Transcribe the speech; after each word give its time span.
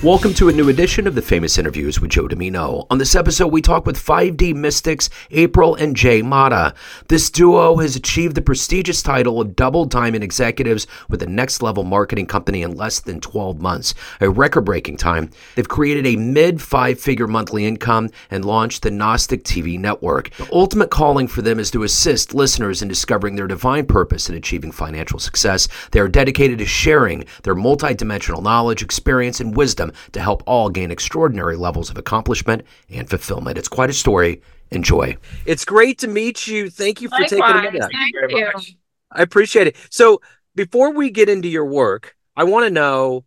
Welcome 0.00 0.32
to 0.34 0.48
a 0.48 0.52
new 0.52 0.68
edition 0.68 1.08
of 1.08 1.16
the 1.16 1.22
Famous 1.22 1.58
Interviews 1.58 2.00
with 2.00 2.12
Joe 2.12 2.28
Dimino. 2.28 2.86
On 2.88 2.98
this 2.98 3.16
episode, 3.16 3.48
we 3.48 3.60
talk 3.60 3.84
with 3.84 3.98
5D 3.98 4.54
Mystics 4.54 5.10
April 5.32 5.74
and 5.74 5.96
Jay 5.96 6.22
Matta. 6.22 6.72
This 7.08 7.28
duo 7.30 7.78
has 7.78 7.96
achieved 7.96 8.36
the 8.36 8.40
prestigious 8.40 9.02
title 9.02 9.40
of 9.40 9.56
Double 9.56 9.86
Diamond 9.86 10.22
Executives 10.22 10.86
with 11.08 11.20
a 11.24 11.26
next 11.26 11.62
level 11.62 11.82
marketing 11.82 12.26
company 12.26 12.62
in 12.62 12.76
less 12.76 13.00
than 13.00 13.20
12 13.20 13.60
months, 13.60 13.92
a 14.20 14.30
record 14.30 14.60
breaking 14.60 14.98
time. 14.98 15.30
They've 15.56 15.68
created 15.68 16.06
a 16.06 16.14
mid 16.14 16.62
five 16.62 17.00
figure 17.00 17.26
monthly 17.26 17.66
income 17.66 18.10
and 18.30 18.44
launched 18.44 18.84
the 18.84 18.92
Gnostic 18.92 19.42
TV 19.42 19.80
network. 19.80 20.30
The 20.36 20.48
ultimate 20.52 20.92
calling 20.92 21.26
for 21.26 21.42
them 21.42 21.58
is 21.58 21.72
to 21.72 21.82
assist 21.82 22.32
listeners 22.32 22.82
in 22.82 22.88
discovering 22.88 23.34
their 23.34 23.48
divine 23.48 23.86
purpose 23.86 24.28
and 24.28 24.38
achieving 24.38 24.70
financial 24.70 25.18
success. 25.18 25.66
They 25.90 25.98
are 25.98 26.06
dedicated 26.06 26.60
to 26.60 26.66
sharing 26.66 27.24
their 27.42 27.56
multidimensional 27.56 28.44
knowledge, 28.44 28.80
experience, 28.80 29.40
and 29.40 29.56
wisdom 29.56 29.88
to 30.12 30.20
help 30.20 30.42
all 30.46 30.70
gain 30.70 30.90
extraordinary 30.90 31.56
levels 31.56 31.90
of 31.90 31.98
accomplishment 31.98 32.62
and 32.90 33.08
fulfillment. 33.08 33.58
It's 33.58 33.68
quite 33.68 33.90
a 33.90 33.94
story. 33.94 34.40
Enjoy. 34.70 35.16
It's 35.46 35.64
great 35.64 35.98
to 36.00 36.08
meet 36.08 36.46
you. 36.46 36.68
Thank 36.70 37.00
you 37.00 37.08
for 37.08 37.20
Likewise. 37.20 37.30
taking 37.30 37.44
a 37.44 37.72
minute. 37.72 37.90
Thank 37.90 38.32
you. 38.32 38.74
I 39.10 39.22
appreciate 39.22 39.66
it. 39.66 39.76
So, 39.90 40.20
before 40.54 40.92
we 40.92 41.08
get 41.10 41.28
into 41.28 41.48
your 41.48 41.64
work, 41.64 42.14
I 42.36 42.44
want 42.44 42.66
to 42.66 42.70
know 42.70 43.24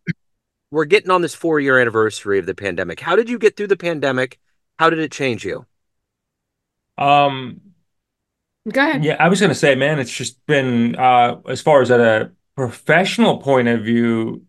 we're 0.70 0.84
getting 0.84 1.10
on 1.10 1.20
this 1.22 1.34
four 1.34 1.58
year 1.60 1.78
anniversary 1.80 2.38
of 2.38 2.46
the 2.46 2.54
pandemic. 2.54 3.00
How 3.00 3.16
did 3.16 3.28
you 3.28 3.38
get 3.38 3.56
through 3.56 3.66
the 3.68 3.76
pandemic? 3.76 4.38
How 4.78 4.88
did 4.90 5.00
it 5.00 5.10
change 5.12 5.44
you? 5.44 5.66
Um, 6.98 7.60
Go 8.70 8.80
ahead. 8.80 9.04
yeah, 9.04 9.16
I 9.18 9.28
was 9.28 9.40
gonna 9.40 9.54
say, 9.54 9.74
man, 9.74 9.98
it's 9.98 10.10
just 10.16 10.44
been 10.46 10.94
uh 10.96 11.40
as 11.48 11.60
far 11.60 11.82
as 11.82 11.90
at 11.90 12.00
a 12.00 12.30
professional 12.56 13.38
point 13.38 13.66
of 13.66 13.82
view, 13.82 14.44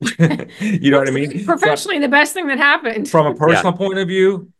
you 0.60 0.90
know 0.90 0.98
what 0.98 1.08
I 1.08 1.10
mean? 1.10 1.44
Professionally, 1.44 1.98
the 1.98 2.08
best 2.08 2.34
thing 2.34 2.46
that 2.48 2.58
happened. 2.58 3.08
From 3.08 3.26
a 3.26 3.34
personal 3.34 3.72
point 3.72 3.98
of 3.98 4.08
view, 4.08 4.52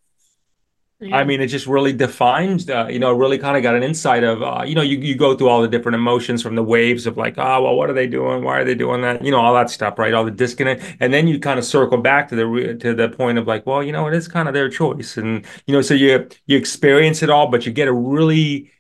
Yeah. 0.98 1.19
I 1.19 1.25
mean, 1.25 1.43
it 1.43 1.48
just 1.48 1.67
really 1.67 1.93
defines, 1.93 2.70
uh, 2.70 2.87
you 2.91 2.98
know, 2.98 3.12
really 3.12 3.37
kind 3.37 3.55
of 3.55 3.62
got 3.62 3.75
an 3.75 3.83
insight 3.83 4.25
of, 4.25 4.43
uh, 4.43 4.62
you 4.67 4.75
know, 4.75 4.81
you, 4.81 4.97
you 4.98 5.15
go 5.15 5.37
through 5.37 5.51
all 5.51 5.61
the 5.61 5.69
different 5.69 5.95
emotions 5.95 6.43
from 6.43 6.55
the 6.55 6.62
waves 6.62 7.06
of 7.06 7.19
like, 7.19 7.34
oh, 7.37 7.62
well, 7.65 7.77
what 7.77 7.91
are 7.91 7.93
they 7.93 8.06
doing? 8.06 8.43
Why 8.43 8.61
are 8.61 8.65
they 8.65 8.75
doing 8.75 9.03
that? 9.03 9.23
You 9.23 9.31
know, 9.31 9.39
all 9.39 9.53
that 9.53 9.69
stuff, 9.69 9.98
right? 9.98 10.15
All 10.15 10.25
the 10.25 10.31
disconnect. 10.31 10.97
And 11.01 11.12
then 11.12 11.28
you 11.28 11.39
kind 11.39 11.59
of 11.59 11.67
circle 11.67 11.98
back 11.98 12.28
to 12.28 12.34
the, 12.37 12.47
re- 12.47 12.78
to 12.78 12.95
the 12.95 13.11
point 13.11 13.37
of 13.37 13.47
like, 13.47 13.67
well, 13.67 13.83
you 13.83 13.93
know, 13.93 14.06
it 14.09 14.15
is 14.15 14.27
kind 14.27 14.48
of 14.48 14.55
their 14.55 14.71
choice. 14.71 15.19
And, 15.19 15.45
you 15.67 15.75
know, 15.75 15.83
so 15.83 15.93
you, 15.93 16.28
you 16.47 16.56
experience 16.56 17.23
it 17.23 17.28
all, 17.28 17.48
but 17.50 17.67
you 17.67 17.73
get 17.73 17.89
a 17.89 17.93
really, 17.93 18.73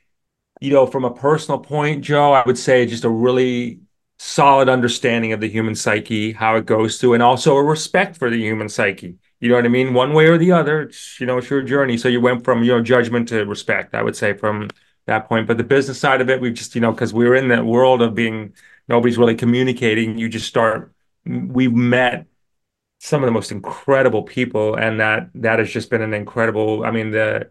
you 0.60 0.72
know, 0.72 0.86
from 0.86 1.04
a 1.04 1.14
personal 1.14 1.60
point, 1.60 2.04
Joe, 2.04 2.32
I 2.32 2.42
would 2.46 2.58
say 2.58 2.86
just 2.86 3.04
a 3.04 3.10
really 3.10 3.80
solid 4.18 4.68
understanding 4.68 5.32
of 5.32 5.40
the 5.40 5.48
human 5.48 5.74
psyche, 5.74 6.32
how 6.32 6.56
it 6.56 6.66
goes 6.66 6.98
through, 6.98 7.14
and 7.14 7.22
also 7.22 7.56
a 7.56 7.62
respect 7.62 8.16
for 8.16 8.30
the 8.30 8.38
human 8.38 8.68
psyche. 8.68 9.16
You 9.40 9.50
know 9.50 9.56
what 9.56 9.66
I 9.66 9.68
mean? 9.68 9.92
One 9.92 10.14
way 10.14 10.26
or 10.26 10.38
the 10.38 10.52
other, 10.52 10.82
it's, 10.82 11.20
you 11.20 11.26
know, 11.26 11.38
it's 11.38 11.50
your 11.50 11.62
journey. 11.62 11.98
So 11.98 12.08
you 12.08 12.20
went 12.20 12.44
from, 12.44 12.62
you 12.62 12.72
know, 12.72 12.82
judgment 12.82 13.28
to 13.28 13.44
respect, 13.44 13.94
I 13.94 14.02
would 14.02 14.16
say, 14.16 14.32
from 14.32 14.70
that 15.06 15.28
point. 15.28 15.46
But 15.46 15.58
the 15.58 15.64
business 15.64 16.00
side 16.00 16.20
of 16.22 16.30
it, 16.30 16.40
we've 16.40 16.54
just, 16.54 16.74
you 16.74 16.80
know, 16.80 16.92
because 16.92 17.12
we 17.12 17.26
were 17.26 17.34
in 17.34 17.48
that 17.48 17.66
world 17.66 18.00
of 18.00 18.14
being, 18.14 18.54
nobody's 18.88 19.18
really 19.18 19.34
communicating. 19.34 20.16
You 20.16 20.30
just 20.30 20.46
start, 20.48 20.92
we've 21.26 21.74
met 21.74 22.26
some 22.98 23.22
of 23.22 23.26
the 23.26 23.32
most 23.32 23.52
incredible 23.52 24.22
people. 24.22 24.74
And 24.74 24.98
that, 25.00 25.28
that 25.34 25.58
has 25.58 25.70
just 25.70 25.90
been 25.90 26.02
an 26.02 26.14
incredible, 26.14 26.84
I 26.84 26.90
mean, 26.90 27.10
the, 27.10 27.50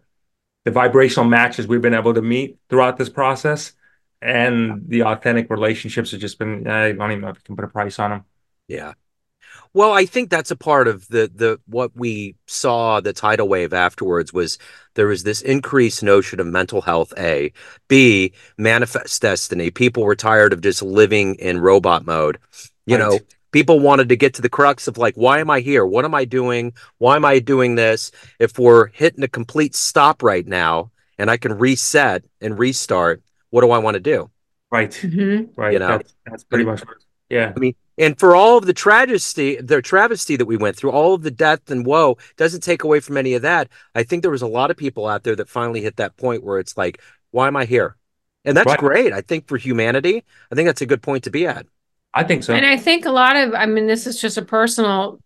the 0.64 0.72
vibrational 0.72 1.28
matches 1.28 1.68
we've 1.68 1.80
been 1.80 1.94
able 1.94 2.14
to 2.14 2.22
meet 2.22 2.58
throughout 2.68 2.96
this 2.96 3.08
process 3.08 3.72
and 4.22 4.88
the 4.88 5.02
authentic 5.04 5.50
relationships 5.50 6.10
have 6.12 6.20
just 6.20 6.38
been, 6.38 6.66
eh, 6.66 6.88
I 6.88 6.92
don't 6.92 7.10
even 7.12 7.22
know 7.22 7.28
if 7.30 7.36
you 7.36 7.42
can 7.44 7.56
put 7.56 7.64
a 7.64 7.68
price 7.68 7.98
on 7.98 8.10
them. 8.10 8.24
Yeah. 8.68 8.94
Well, 9.74 9.92
I 9.92 10.06
think 10.06 10.30
that's 10.30 10.50
a 10.52 10.56
part 10.56 10.88
of 10.88 11.08
the 11.08 11.30
the 11.34 11.60
what 11.66 11.92
we 11.96 12.36
saw 12.46 13.00
the 13.00 13.12
tidal 13.12 13.48
wave 13.48 13.72
afterwards 13.74 14.32
was 14.32 14.58
there 14.94 15.08
was 15.08 15.24
this 15.24 15.42
increased 15.42 16.02
notion 16.02 16.40
of 16.40 16.46
mental 16.48 16.82
health. 16.82 17.12
A, 17.18 17.52
B, 17.88 18.34
manifest 18.58 19.22
destiny. 19.22 19.70
People 19.70 20.04
were 20.04 20.16
tired 20.16 20.52
of 20.52 20.62
just 20.62 20.82
living 20.82 21.36
in 21.36 21.60
robot 21.60 22.06
mode. 22.06 22.38
You 22.86 22.98
Right. 22.98 22.98
know, 22.98 23.26
people 23.52 23.80
wanted 23.80 24.08
to 24.10 24.16
get 24.16 24.34
to 24.34 24.42
the 24.42 24.48
crux 24.50 24.88
of 24.88 24.98
like, 24.98 25.16
why 25.16 25.40
am 25.40 25.50
I 25.50 25.60
here? 25.60 25.86
What 25.86 26.04
am 26.06 26.14
I 26.14 26.24
doing? 26.26 26.74
Why 26.98 27.16
am 27.16 27.24
I 27.26 27.40
doing 27.40 27.74
this? 27.76 28.12
If 28.40 28.58
we're 28.58 28.88
hitting 28.88 29.24
a 29.24 29.28
complete 29.28 29.74
stop 29.74 30.22
right 30.22 30.46
now 30.46 30.92
and 31.18 31.30
I 31.30 31.36
can 31.38 31.58
reset 31.58 32.24
and 32.40 32.58
restart, 32.58 33.22
what 33.56 33.62
do 33.62 33.70
I 33.70 33.78
want 33.78 33.94
to 33.94 34.00
do? 34.00 34.30
Right. 34.70 34.90
Mhm. 34.90 35.48
Right. 35.56 35.72
You 35.72 35.78
know? 35.78 35.88
That's, 35.96 36.14
that's 36.26 36.44
pretty 36.44 36.66
much, 36.66 36.82
yeah. 37.30 37.54
I 37.56 37.58
mean, 37.58 37.74
and 37.96 38.18
for 38.18 38.36
all 38.36 38.58
of 38.58 38.66
the 38.66 38.74
tragedy, 38.74 39.56
the 39.62 39.80
travesty 39.80 40.36
that 40.36 40.44
we 40.44 40.58
went 40.58 40.76
through, 40.76 40.90
all 40.90 41.14
of 41.14 41.22
the 41.22 41.30
death 41.30 41.70
and 41.70 41.86
woe 41.86 42.18
doesn't 42.36 42.60
take 42.60 42.84
away 42.84 43.00
from 43.00 43.16
any 43.16 43.32
of 43.32 43.40
that. 43.40 43.70
I 43.94 44.02
think 44.02 44.20
there 44.20 44.30
was 44.30 44.42
a 44.42 44.46
lot 44.46 44.70
of 44.70 44.76
people 44.76 45.06
out 45.06 45.22
there 45.22 45.34
that 45.36 45.48
finally 45.48 45.80
hit 45.80 45.96
that 45.96 46.18
point 46.18 46.44
where 46.44 46.58
it's 46.58 46.76
like, 46.76 47.00
why 47.30 47.46
am 47.46 47.56
I 47.56 47.64
here? 47.64 47.96
And 48.44 48.54
that's 48.54 48.66
Right. 48.66 48.78
great. 48.78 49.14
I 49.14 49.22
think 49.22 49.48
for 49.48 49.56
humanity, 49.56 50.22
I 50.52 50.54
think 50.54 50.66
that's 50.66 50.82
a 50.82 50.86
good 50.86 51.00
point 51.00 51.24
to 51.24 51.30
be 51.30 51.46
at. 51.46 51.64
I 52.12 52.24
think 52.24 52.44
so. 52.44 52.52
And 52.52 52.66
I 52.66 52.76
think 52.76 53.06
a 53.06 53.10
lot 53.10 53.36
of, 53.36 53.54
I 53.54 53.64
mean, 53.64 53.86
this 53.86 54.06
is 54.06 54.20
just 54.20 54.36
a 54.36 54.42
personal 54.42 55.18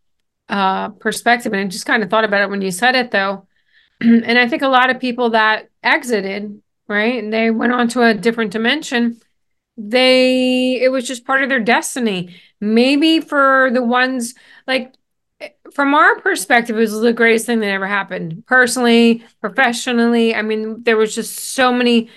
uh, 0.48 0.91
perspective, 0.91 1.52
and 1.52 1.62
I 1.62 1.66
just 1.66 1.84
kind 1.84 2.04
of 2.04 2.10
thought 2.10 2.24
about 2.24 2.42
it 2.42 2.50
when 2.50 2.62
you 2.62 2.70
said 2.70 2.94
it, 2.94 3.10
though. 3.10 3.48
and 4.00 4.38
I 4.38 4.47
think 4.47 4.62
a 4.62 4.68
lot 4.68 4.88
of 4.91 5.00
people 5.00 5.30
that 5.30 5.68
exited, 5.82 6.62
right, 6.91 7.23
and 7.23 7.33
they 7.33 7.51
went 7.51 7.73
on 7.73 7.89
to 7.89 8.03
a 8.03 8.15
different 8.15 8.53
dimension. 8.53 9.21
They, 9.77 10.75
it 10.81 10.91
was 10.93 11.06
just 11.06 11.25
part 11.25 11.43
of 11.43 11.49
their 11.49 11.61
destiny. 11.61 12.34
Maybe 12.61 13.21
for 13.21 13.71
the 13.73 13.83
ones 13.83 14.34
like 14.67 14.95
from 15.73 15.95
our 15.95 16.21
perspective, 16.21 16.77
it 16.77 16.81
was 16.81 17.01
the 17.01 17.12
greatest 17.12 17.47
thing 17.47 17.61
that 17.61 17.71
ever 17.71 17.87
happened. 17.87 18.45
Personally, 18.47 19.25
professionally, 19.41 20.34
I 20.34 20.43
mean, 20.43 20.83
there 20.83 20.97
was 20.97 21.15
just 21.15 21.39
so 21.39 21.73
many 21.73 22.11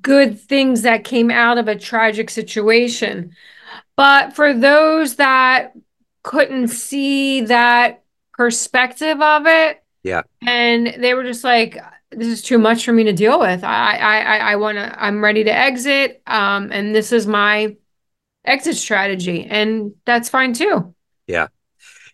good 0.00 0.40
things 0.40 0.82
that 0.82 1.04
came 1.04 1.30
out 1.30 1.58
of 1.58 1.68
a 1.68 1.78
tragic 1.78 2.30
situation. 2.30 3.34
But 3.96 4.34
for 4.34 4.52
those 4.52 5.16
that 5.16 5.72
couldn't 6.22 6.68
see 6.68 7.42
that 7.42 8.02
perspective 8.32 9.20
of 9.20 9.46
it, 9.46 9.82
Yeah. 10.02 10.22
and 10.46 10.96
they 10.98 11.14
were 11.14 11.24
just 11.24 11.44
like, 11.44 11.76
"This 12.12 12.28
is 12.28 12.42
too 12.42 12.58
much 12.58 12.84
for 12.84 12.92
me 12.92 13.04
to 13.04 13.12
deal 13.12 13.38
with. 13.38 13.64
I, 13.64 13.96
I, 13.96 14.18
I, 14.20 14.36
I 14.52 14.56
want 14.56 14.78
to. 14.78 15.02
I'm 15.02 15.22
ready 15.22 15.44
to 15.44 15.52
exit. 15.52 16.22
Um, 16.26 16.70
and 16.72 16.94
this 16.94 17.12
is 17.12 17.26
my 17.26 17.76
exit 18.44 18.76
strategy, 18.76 19.44
and 19.46 19.92
that's 20.06 20.28
fine 20.28 20.52
too." 20.52 20.94
Yeah, 21.26 21.48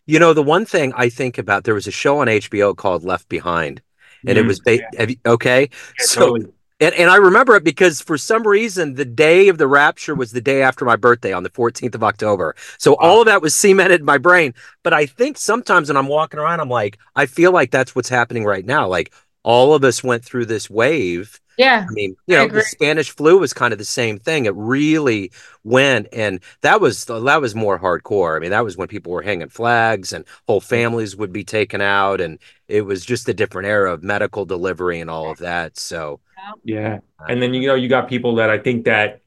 you 0.07 0.19
know, 0.19 0.33
the 0.33 0.43
one 0.43 0.65
thing 0.67 0.93
I 0.97 1.09
think 1.09 1.39
about, 1.39 1.65
there 1.65 1.75
was 1.75 1.87
a 1.87 1.93
show 1.93 2.19
on 2.21 2.29
HBO 2.29 2.75
called 2.75 3.05
Left 3.05 3.29
Behind, 3.29 3.83
and 4.27 4.39
it 4.39 4.45
Mhm. 4.45 4.49
was 4.49 4.61
ba- 4.61 4.81
have 4.99 5.11
you, 5.11 5.17
okay. 5.27 5.63
Yeah, 5.63 6.05
so, 6.05 6.21
totally. 6.21 6.47
and, 6.81 6.95
and 6.95 7.11
I 7.11 7.17
remember 7.17 7.57
it 7.57 7.65
because 7.65 8.01
for 8.01 8.19
some 8.19 8.47
reason, 8.47 8.95
the 8.95 9.05
day 9.05 9.49
of 9.49 9.59
the 9.59 9.67
rapture 9.67 10.15
was 10.15 10.33
the 10.33 10.41
day 10.41 10.63
after 10.63 10.85
my 10.85 10.97
birthday 10.97 11.33
on 11.33 11.43
the 11.43 11.51
14th 11.51 11.95
of 11.95 12.05
October. 12.05 12.55
So 12.79 12.95
all 12.97 13.21
of 13.21 13.27
that 13.27 13.43
was 13.43 13.55
cemented 13.55 14.01
in 14.01 14.07
my 14.07 14.19
brain. 14.19 14.55
But 14.83 14.93
I 14.93 15.07
think 15.07 15.39
sometimes 15.39 15.89
when 15.89 15.97
I'm 15.97 16.09
walking 16.09 16.39
around, 16.39 16.61
I'm 16.61 16.69
like, 16.69 16.99
I 17.17 17.27
feel 17.27 17.53
like 17.53 17.71
that's 17.71 17.97
what's 17.97 18.09
happening 18.09 18.45
right 18.45 18.65
now. 18.65 18.89
Like 18.89 19.13
all 19.47 19.75
of 19.75 19.85
us 19.85 20.05
went 20.05 20.25
through 20.25 20.47
this 20.47 20.69
wave. 20.69 21.41
Yeah, 21.57 21.87
I 21.89 21.93
mean, 21.95 22.17
you 22.27 22.37
I 22.37 22.47
know, 22.47 22.49
the. 22.49 22.63
Spanish 22.63 23.11
flu 23.11 23.39
was 23.39 23.55
kind 23.55 23.73
of 23.73 23.79
the 23.79 23.85
same 23.85 24.19
thing. 24.19 24.45
It 24.45 24.55
really 24.57 25.31
went, 25.65 26.09
and 26.13 26.41
that 26.63 26.81
was 26.83 27.07
that 27.07 27.41
was 27.41 27.55
more 27.55 27.79
hardcore. 27.79 28.37
I 28.37 28.41
mean, 28.41 28.51
that 28.51 28.65
was 28.65 28.77
when 28.77 28.89
people 28.89 29.13
were 29.13 29.23
hanging 29.23 29.49
flags 29.49 30.13
and 30.13 30.25
whole 30.47 30.61
families 30.61 31.17
would 31.17 31.33
be 31.33 31.45
taken 31.45 31.81
out, 31.81 32.21
and 32.21 32.39
it 32.69 32.83
was 32.83 33.07
just 33.07 33.29
a 33.29 33.35
different 33.35 33.69
era 33.69 33.93
of 33.95 34.03
medical 34.03 34.45
delivery 34.45 35.01
and 35.01 35.09
all 35.09 35.31
of 35.31 35.39
that. 35.39 35.79
So, 35.79 36.21
Yeah. 36.65 37.01
And 37.29 37.41
then, 37.41 37.55
you 37.55 37.69
know, 37.69 37.75
you 37.75 37.89
got 37.89 38.09
people 38.09 38.37
that 38.37 38.51
I 38.51 38.59
think 38.59 38.85
that 38.85 39.23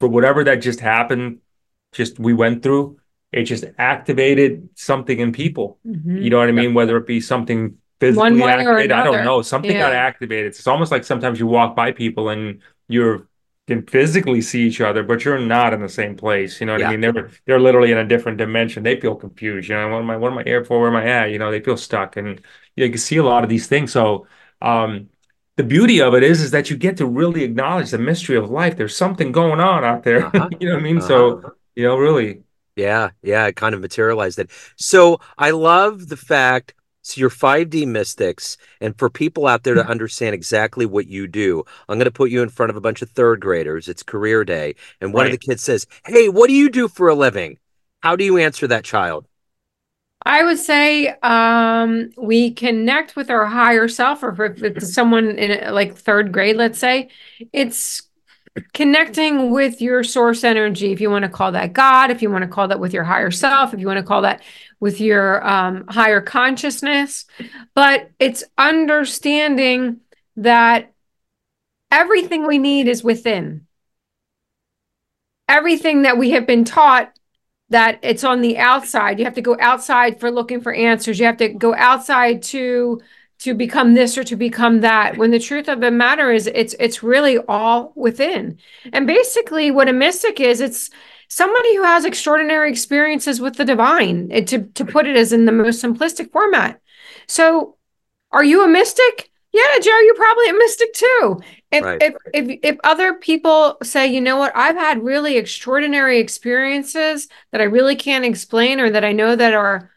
for 0.00 0.08
whatever 0.08 0.44
that 0.44 0.56
just 0.56 0.80
happened, 0.80 1.38
just 1.92 2.18
we 2.18 2.32
went 2.32 2.62
through, 2.62 2.98
it 3.32 3.44
just 3.44 3.64
activated 3.78 4.68
something 4.74 5.18
in 5.18 5.32
people. 5.32 5.78
Mhm. 5.86 6.22
You 6.22 6.30
know 6.30 6.38
what 6.38 6.48
I 6.48 6.52
mean? 6.52 6.74
Whether 6.74 6.96
it 6.96 7.06
be 7.06 7.20
something 7.20 7.60
One 7.60 7.78
physically 8.00 8.48
or 8.48 8.48
activated, 8.58 8.92
I 8.92 9.02
don't 9.02 9.22
know. 9.22 9.42
Something 9.42 9.76
got 9.76 9.92
activated. 9.92 10.46
It's 10.48 10.66
almost 10.66 10.90
like 10.90 11.04
sometimes 11.04 11.38
you 11.38 11.46
walk 11.46 11.76
by 11.76 11.92
people 11.92 12.28
and 12.30 12.60
you're 12.88 13.28
can 13.68 13.86
physically 13.86 14.40
see 14.40 14.66
each 14.66 14.80
other, 14.80 15.04
but 15.04 15.24
you're 15.24 15.38
not 15.38 15.72
in 15.72 15.80
the 15.80 15.88
same 15.88 16.16
place. 16.16 16.60
You 16.60 16.66
know 16.66 16.72
what 16.72 16.80
Yeah. 16.80 16.88
I 16.88 16.96
mean? 16.96 17.00
They're 17.00 17.30
they're 17.46 17.60
literally 17.60 17.92
in 17.92 17.98
a 17.98 18.04
different 18.06 18.38
dimension. 18.38 18.82
They 18.82 19.00
feel 19.00 19.14
confused. 19.14 19.68
You 19.68 19.76
know, 19.76 19.88
what 19.88 19.98
am 19.98 20.10
I 20.10 20.16
what 20.16 20.32
am 20.32 20.38
I 20.38 20.42
here 20.44 20.64
for? 20.64 20.80
Where 20.80 20.88
am 20.90 20.96
I 20.96 21.06
at? 21.06 21.30
You 21.30 21.38
know, 21.38 21.50
they 21.50 21.60
feel 21.60 21.76
stuck. 21.76 22.16
And 22.16 22.40
you, 22.76 22.88
can 22.88 22.98
see 22.98 23.16
a 23.18 23.22
lot 23.24 23.44
of 23.44 23.50
these 23.50 23.66
things. 23.68 23.92
So 23.92 24.26
um 24.60 25.10
the 25.56 25.64
beauty 25.64 26.00
of 26.00 26.14
it 26.14 26.22
is 26.22 26.40
is 26.40 26.50
that 26.52 26.70
you 26.70 26.76
get 26.76 26.96
to 26.98 27.06
really 27.06 27.44
acknowledge 27.44 27.90
the 27.90 27.98
mystery 27.98 28.36
of 28.36 28.50
life. 28.50 28.76
There's 28.76 28.96
something 28.96 29.30
going 29.32 29.60
on 29.60 29.84
out 29.84 30.02
there. 30.04 30.26
Uh-huh. 30.26 30.48
you 30.60 30.68
know 30.68 30.74
what 30.74 30.80
I 30.80 30.82
mean? 30.82 31.00
So, 31.00 31.44
you 31.74 31.84
know, 31.84 31.96
really. 31.96 32.42
yeah, 32.76 33.10
yeah, 33.22 33.46
it 33.46 33.56
kind 33.56 33.74
of 33.74 33.80
materialized 33.80 34.38
it. 34.38 34.50
So, 34.76 35.20
I 35.38 35.50
love 35.50 36.08
the 36.08 36.16
fact. 36.16 36.74
So 37.02 37.18
you're 37.18 37.30
5D 37.30 37.86
mystics, 37.86 38.58
and 38.80 38.96
for 38.98 39.08
people 39.08 39.46
out 39.46 39.62
there 39.62 39.74
to 39.74 39.86
understand 39.86 40.34
exactly 40.34 40.84
what 40.84 41.06
you 41.06 41.26
do, 41.26 41.64
I'm 41.88 41.96
going 41.96 42.04
to 42.04 42.10
put 42.10 42.30
you 42.30 42.42
in 42.42 42.50
front 42.50 42.70
of 42.70 42.76
a 42.76 42.80
bunch 42.80 43.00
of 43.00 43.10
third 43.10 43.40
graders. 43.40 43.88
It's 43.88 44.02
career 44.02 44.44
day, 44.44 44.74
and 45.00 45.14
one 45.14 45.26
of 45.26 45.32
the 45.32 45.38
kids 45.38 45.62
says, 45.62 45.86
"Hey, 46.04 46.28
what 46.28 46.48
do 46.48 46.54
you 46.54 46.68
do 46.68 46.88
for 46.88 47.08
a 47.08 47.14
living?" 47.14 47.58
How 48.00 48.16
do 48.16 48.24
you 48.24 48.38
answer 48.38 48.66
that 48.66 48.84
child? 48.84 49.26
I 50.24 50.42
would 50.44 50.58
say 50.58 51.08
um, 51.22 52.10
we 52.16 52.50
connect 52.50 53.16
with 53.16 53.30
our 53.30 53.46
higher 53.46 53.88
self, 53.88 54.22
or 54.22 54.44
if 54.44 54.62
it's 54.62 54.92
someone 54.94 55.38
in 55.38 55.72
like 55.72 55.96
third 55.96 56.32
grade, 56.32 56.56
let's 56.56 56.78
say, 56.78 57.08
it's 57.52 58.02
connecting 58.74 59.50
with 59.50 59.80
your 59.80 60.02
source 60.02 60.44
energy. 60.44 60.92
If 60.92 61.00
you 61.00 61.10
want 61.10 61.24
to 61.24 61.30
call 61.30 61.52
that 61.52 61.72
God, 61.72 62.10
if 62.10 62.20
you 62.20 62.30
want 62.30 62.42
to 62.42 62.48
call 62.48 62.68
that 62.68 62.80
with 62.80 62.92
your 62.92 63.04
higher 63.04 63.30
self, 63.30 63.72
if 63.72 63.80
you 63.80 63.86
want 63.86 63.98
to 63.98 64.02
call 64.04 64.22
that 64.22 64.42
with 64.80 65.00
your 65.00 65.46
um, 65.46 65.86
higher 65.88 66.22
consciousness, 66.22 67.26
but 67.74 68.10
it's 68.18 68.42
understanding 68.56 70.00
that 70.36 70.92
everything 71.90 72.46
we 72.46 72.58
need 72.58 72.88
is 72.88 73.04
within. 73.04 73.66
Everything 75.48 76.02
that 76.02 76.16
we 76.16 76.30
have 76.30 76.46
been 76.46 76.64
taught 76.64 77.12
that 77.68 77.98
it's 78.02 78.24
on 78.24 78.40
the 78.40 78.58
outside. 78.58 79.18
You 79.18 79.24
have 79.26 79.34
to 79.34 79.42
go 79.42 79.56
outside 79.60 80.18
for 80.18 80.30
looking 80.30 80.60
for 80.60 80.72
answers. 80.72 81.18
You 81.18 81.26
have 81.26 81.36
to 81.38 81.48
go 81.48 81.74
outside 81.74 82.42
to 82.44 83.00
to 83.40 83.54
become 83.54 83.94
this 83.94 84.18
or 84.18 84.24
to 84.24 84.36
become 84.36 84.80
that. 84.80 85.16
When 85.16 85.30
the 85.30 85.38
truth 85.38 85.66
of 85.68 85.80
the 85.80 85.90
matter 85.90 86.30
is 86.30 86.46
it's 86.46 86.74
it's 86.78 87.02
really 87.02 87.38
all 87.48 87.92
within. 87.94 88.58
And 88.92 89.06
basically 89.06 89.70
what 89.70 89.88
a 89.88 89.92
mystic 89.92 90.40
is, 90.40 90.60
it's 90.60 90.90
somebody 91.30 91.76
who 91.76 91.84
has 91.84 92.04
extraordinary 92.04 92.70
experiences 92.70 93.40
with 93.40 93.54
the 93.56 93.64
divine, 93.64 94.28
to 94.46 94.64
to 94.64 94.84
put 94.84 95.06
it 95.06 95.16
as 95.16 95.32
in 95.32 95.46
the 95.46 95.52
most 95.52 95.82
simplistic 95.82 96.30
format. 96.32 96.80
So 97.26 97.76
are 98.32 98.44
you 98.44 98.62
a 98.64 98.68
mystic? 98.68 99.30
Yeah, 99.52 99.78
Joe, 99.80 99.98
you're 99.98 100.14
probably 100.14 100.48
a 100.50 100.54
mystic 100.54 100.92
too. 100.92 101.40
If, 101.72 101.84
right. 101.84 102.02
if 102.02 102.14
if 102.34 102.58
if 102.62 102.76
other 102.84 103.14
people 103.14 103.78
say, 103.82 104.06
you 104.08 104.20
know 104.20 104.36
what, 104.36 104.52
I've 104.54 104.76
had 104.76 105.02
really 105.02 105.36
extraordinary 105.36 106.18
experiences 106.18 107.28
that 107.52 107.60
I 107.60 107.64
really 107.64 107.96
can't 107.96 108.24
explain 108.24 108.80
or 108.80 108.90
that 108.90 109.04
I 109.04 109.12
know 109.12 109.34
that 109.34 109.54
are, 109.54 109.90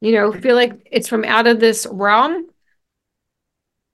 you 0.00 0.12
know, 0.12 0.32
feel 0.32 0.56
like 0.56 0.88
it's 0.90 1.08
from 1.08 1.24
out 1.24 1.46
of 1.46 1.60
this 1.60 1.86
realm, 1.90 2.46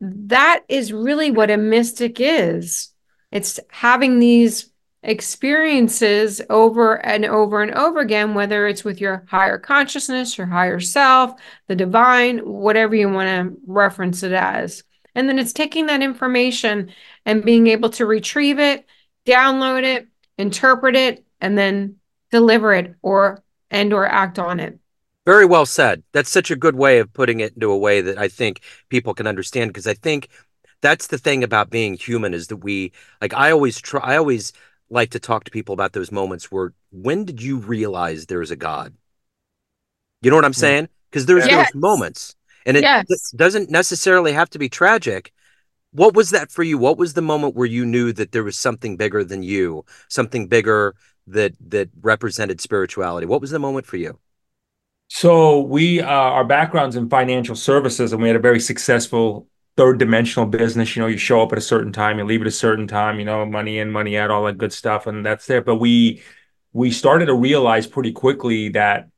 that 0.01 0.65
is 0.69 0.93
really 0.93 1.31
what 1.31 1.51
a 1.51 1.57
mystic 1.57 2.21
is. 2.21 2.93
It's 3.31 3.59
having 3.69 4.21
these 4.21 4.71
experiences 5.05 6.41
over 6.51 6.95
and 7.07 7.25
over 7.25 7.63
and 7.63 7.73
over 7.75 8.01
again, 8.01 8.35
whether 8.35 8.67
it's 8.67 8.85
with 8.85 9.01
your 9.01 9.25
higher 9.29 9.59
consciousness, 9.59 10.37
your 10.37 10.47
higher 10.47 10.81
self, 10.81 11.39
the 11.69 11.77
divine, 11.77 12.39
whatever 12.39 12.95
you 12.95 13.09
want 13.09 13.29
to 13.29 13.57
reference 13.67 14.23
it 14.23 14.33
as. 14.33 14.83
And 15.15 15.29
then 15.29 15.39
it's 15.39 15.53
taking 15.53 15.87
that 15.87 16.03
information 16.03 16.91
and 17.25 17.45
being 17.45 17.67
able 17.69 17.91
to 17.91 18.07
retrieve 18.07 18.59
it, 18.59 18.87
download 19.27 19.85
it, 19.85 20.09
interpret 20.39 20.97
it, 20.97 21.25
and 21.41 21.57
then 21.57 21.97
deliver 22.31 22.73
it 22.73 22.95
or 23.03 23.43
and 23.71 23.93
or 23.93 24.07
act 24.07 24.39
on 24.39 24.59
it. 24.59 24.79
Very 25.27 25.45
well 25.45 25.67
said. 25.67 26.03
That's 26.13 26.31
such 26.31 26.51
a 26.51 26.57
good 26.57 26.77
way 26.77 26.99
of 26.99 27.13
putting 27.13 27.41
it 27.41 27.55
into 27.55 27.71
a 27.71 27.79
way 27.79 28.01
that 28.01 28.19
I 28.19 28.29
think 28.29 28.61
people 28.89 29.15
can 29.15 29.27
understand 29.27 29.71
because 29.71 29.87
I 29.87 29.95
think 29.95 30.29
that's 30.81 31.07
the 31.07 31.19
thing 31.19 31.43
about 31.43 31.71
being 31.71 31.95
human 31.95 32.35
is 32.35 32.49
that 32.49 32.59
we 32.59 32.93
like 33.21 33.33
I 33.33 33.51
always 33.51 33.81
try 33.81 34.01
I 34.01 34.17
always 34.17 34.53
like 34.91 35.11
to 35.11 35.19
talk 35.19 35.45
to 35.45 35.51
people 35.51 35.73
about 35.73 35.93
those 35.93 36.13
moments 36.13 36.51
where 36.51 36.73
when 36.91 37.25
did 37.25 37.43
you 37.43 37.59
realize 37.59 38.27
there's 38.27 38.51
a 38.51 38.57
God? 38.57 38.95
You 40.23 40.31
know 40.31 40.37
what 40.37 40.45
I'm 40.45 40.53
saying? 40.53 40.89
Because 41.11 41.27
there's 41.27 41.47
yes. 41.47 41.71
those 41.73 41.81
moments 41.81 42.37
and 42.67 42.77
it 42.77 42.83
yes. 42.83 43.31
doesn't 43.33 43.71
necessarily 43.71 44.33
have 44.33 44.51
to 44.51 44.59
be 44.59 44.69
tragic. 44.69 45.33
What 45.93 46.15
was 46.15 46.31
that 46.31 46.51
for 46.51 46.63
you? 46.63 46.79
What 46.79 46.99
was 46.99 47.15
the 47.15 47.23
moment 47.23 47.55
where 47.55 47.67
you 47.67 47.85
knew 47.85 48.13
that 48.13 48.33
there 48.33 48.43
was 48.43 48.59
something 48.59 48.97
bigger 48.97 49.23
than 49.23 49.43
you, 49.43 49.85
something 50.09 50.49
bigger 50.49 50.95
that 51.27 51.55
that 51.69 51.91
represented 52.01 52.61
spirituality? 52.61 53.27
What 53.27 53.41
was 53.41 53.51
the 53.51 53.59
moment 53.59 53.87
for 53.87 53.97
you? 53.97 54.19
So 55.09 55.61
we 55.61 56.01
uh, 56.01 56.07
our 56.07 56.45
backgrounds 56.45 56.97
in 56.97 57.09
financial 57.09 57.55
services, 57.55 58.13
and 58.13 58.21
we 58.21 58.29
had 58.29 58.37
a 58.37 58.41
very 58.41 58.61
successful 58.61 59.47
third 59.77 59.99
dimensional 59.99 60.47
business. 60.47 60.95
You 60.95 61.03
know, 61.03 61.09
you 61.09 61.17
show 61.17 61.43
up 61.43 61.53
at 61.53 61.59
a 61.59 61.63
certain 61.63 61.93
time, 61.93 62.19
you 62.19 62.25
leave 62.25 62.41
at 62.41 62.47
a 62.47 62.51
certain 62.51 62.87
time. 62.87 63.19
You 63.19 63.25
know, 63.25 63.45
money 63.47 63.79
in, 63.79 63.91
money 63.91 64.17
out, 64.17 64.31
all 64.31 64.45
that 64.45 64.59
good 64.59 64.73
stuff, 64.73 65.07
and 65.07 65.25
that's 65.25 65.47
there. 65.47 65.63
But 65.63 65.77
we 65.77 66.23
we 66.73 66.91
started 66.91 67.27
to 67.27 67.35
realize 67.35 67.87
pretty 67.87 68.13
quickly 68.13 68.71
that 68.71 69.09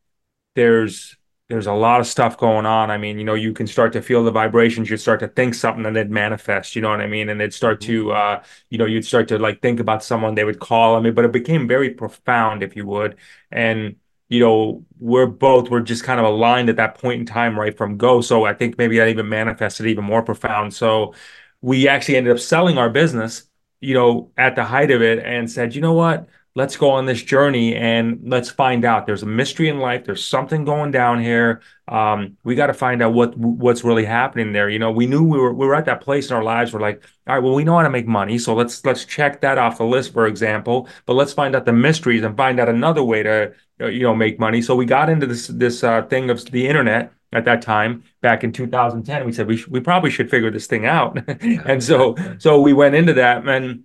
there's 0.55 1.17
there's 1.49 1.67
a 1.67 1.73
lot 1.73 2.01
of 2.01 2.07
stuff 2.07 2.37
going 2.37 2.67
on. 2.67 2.91
I 2.91 2.99
mean, 2.99 3.19
you 3.19 3.25
know, 3.25 3.35
you 3.35 3.53
can 3.53 3.69
start 3.69 3.93
to 3.93 4.03
feel 4.03 4.25
the 4.25 4.33
vibrations. 4.33 4.91
You 4.91 4.97
start 4.97 5.21
to 5.21 5.29
think 5.29 5.55
something 5.55 5.87
and 5.87 5.97
it 5.97 6.11
manifests. 6.11 6.75
You 6.75 6.83
know 6.83 6.91
what 6.91 7.01
I 7.01 7.07
mean? 7.07 7.29
And 7.29 7.41
it'd 7.41 7.55
start 7.55 7.81
to, 7.83 8.07
mm-hmm. 8.07 8.41
uh, 8.41 8.45
you 8.69 8.79
know, 8.79 8.85
you'd 8.85 9.05
start 9.05 9.29
to 9.29 9.39
like 9.39 9.63
think 9.63 9.79
about 9.79 10.03
someone 10.03 10.35
they 10.35 10.45
would 10.45 10.59
call. 10.59 10.97
I 10.97 11.01
mean, 11.01 11.15
but 11.15 11.25
it 11.25 11.33
became 11.33 11.69
very 11.69 11.91
profound, 11.91 12.65
if 12.65 12.75
you 12.75 12.85
would. 12.87 13.17
And 13.53 13.97
you 14.29 14.41
know, 14.41 14.85
we're 14.99 15.27
both 15.27 15.71
we're 15.71 15.81
just 15.81 16.05
kind 16.05 16.19
of 16.21 16.27
aligned 16.27 16.69
at 16.69 16.77
that 16.77 16.97
point 16.97 17.21
in 17.21 17.27
time, 17.27 17.59
right 17.59 17.77
from 17.77 17.97
go. 17.97 18.21
So 18.21 18.45
I 18.45 18.55
think 18.55 18.79
maybe 18.79 18.99
that 18.99 19.09
even 19.09 19.29
manifested 19.29 19.87
even 19.87 20.05
more 20.05 20.23
profound. 20.23 20.75
So 20.75 21.15
we 21.61 21.89
actually 21.89 22.17
ended 22.17 22.33
up 22.33 22.41
selling 22.41 22.79
our 22.79 22.91
business, 22.91 23.45
you 23.81 23.95
know, 23.95 24.33
at 24.37 24.57
the 24.57 24.65
height 24.65 24.91
of 24.91 25.03
it, 25.03 25.21
and 25.21 25.51
said, 25.51 25.75
you 25.75 25.81
know 25.81 25.93
what? 25.95 26.29
Let's 26.57 26.75
go 26.75 26.91
on 26.91 27.05
this 27.05 27.23
journey 27.23 27.77
and 27.77 28.19
let's 28.25 28.49
find 28.49 28.87
out. 28.87 29.05
There's 29.05 29.23
a 29.23 29.27
mystery 29.27 29.69
in 29.69 29.79
life. 29.79 30.07
There's 30.07 30.25
something 30.25 30.65
going 30.65 30.91
down 30.91 31.21
here. 31.21 31.61
Um, 31.87 32.39
we 32.45 32.55
got 32.55 32.69
to 32.69 32.75
find 32.75 33.03
out 33.03 33.13
what 33.13 33.37
what's 33.37 33.85
really 33.85 34.07
happening 34.07 34.53
there. 34.53 34.71
You 34.71 34.79
know, 34.79 34.91
we 34.91 35.07
knew 35.07 35.23
we 35.23 35.39
were 35.39 35.53
we 35.53 35.67
were 35.67 35.75
at 35.75 35.85
that 35.85 36.01
place 36.01 36.31
in 36.31 36.37
our 36.37 36.43
lives. 36.43 36.73
We're 36.73 36.81
like, 36.81 37.05
all 37.29 37.35
right, 37.35 37.45
well, 37.45 37.55
we 37.55 37.63
know 37.63 37.77
how 37.77 37.83
to 37.83 37.91
make 37.91 38.07
money, 38.09 38.39
so 38.39 38.55
let's 38.55 38.85
let's 38.87 39.05
check 39.05 39.43
that 39.43 39.59
off 39.59 39.77
the 39.77 39.85
list, 39.85 40.15
for 40.15 40.27
example. 40.27 40.89
But 41.05 41.15
let's 41.15 41.35
find 41.35 41.55
out 41.55 41.67
the 41.67 41.75
mysteries 41.75 42.25
and 42.25 42.35
find 42.35 42.59
out 42.59 42.71
another 42.71 43.05
way 43.05 43.23
to 43.23 43.53
uh, 43.83 43.87
you 43.89 44.03
know 44.03 44.15
make 44.15 44.41
money. 44.41 44.63
So 44.63 44.75
we 44.75 44.87
got 44.87 45.11
into 45.11 45.27
this 45.27 45.49
this 45.49 45.85
uh, 45.85 46.03
thing 46.07 46.31
of 46.31 46.43
the 46.47 46.67
internet 46.67 47.13
at 47.33 47.45
that 47.45 47.61
time 47.61 48.05
back 48.23 48.45
in 48.45 48.53
2010 48.53 49.27
we 49.27 49.33
said 49.33 49.49
we, 49.49 49.57
sh- 49.57 49.67
we 49.67 49.81
probably 49.81 50.11
should 50.11 50.31
figure 50.31 50.49
this 50.49 50.69
thing 50.69 50.87
out 50.87 51.19
and 51.41 51.83
so 51.83 52.15
so 52.39 52.61
we 52.61 52.73
went 52.73 52.95
into 52.95 53.13
that 53.13 53.47
and 53.47 53.83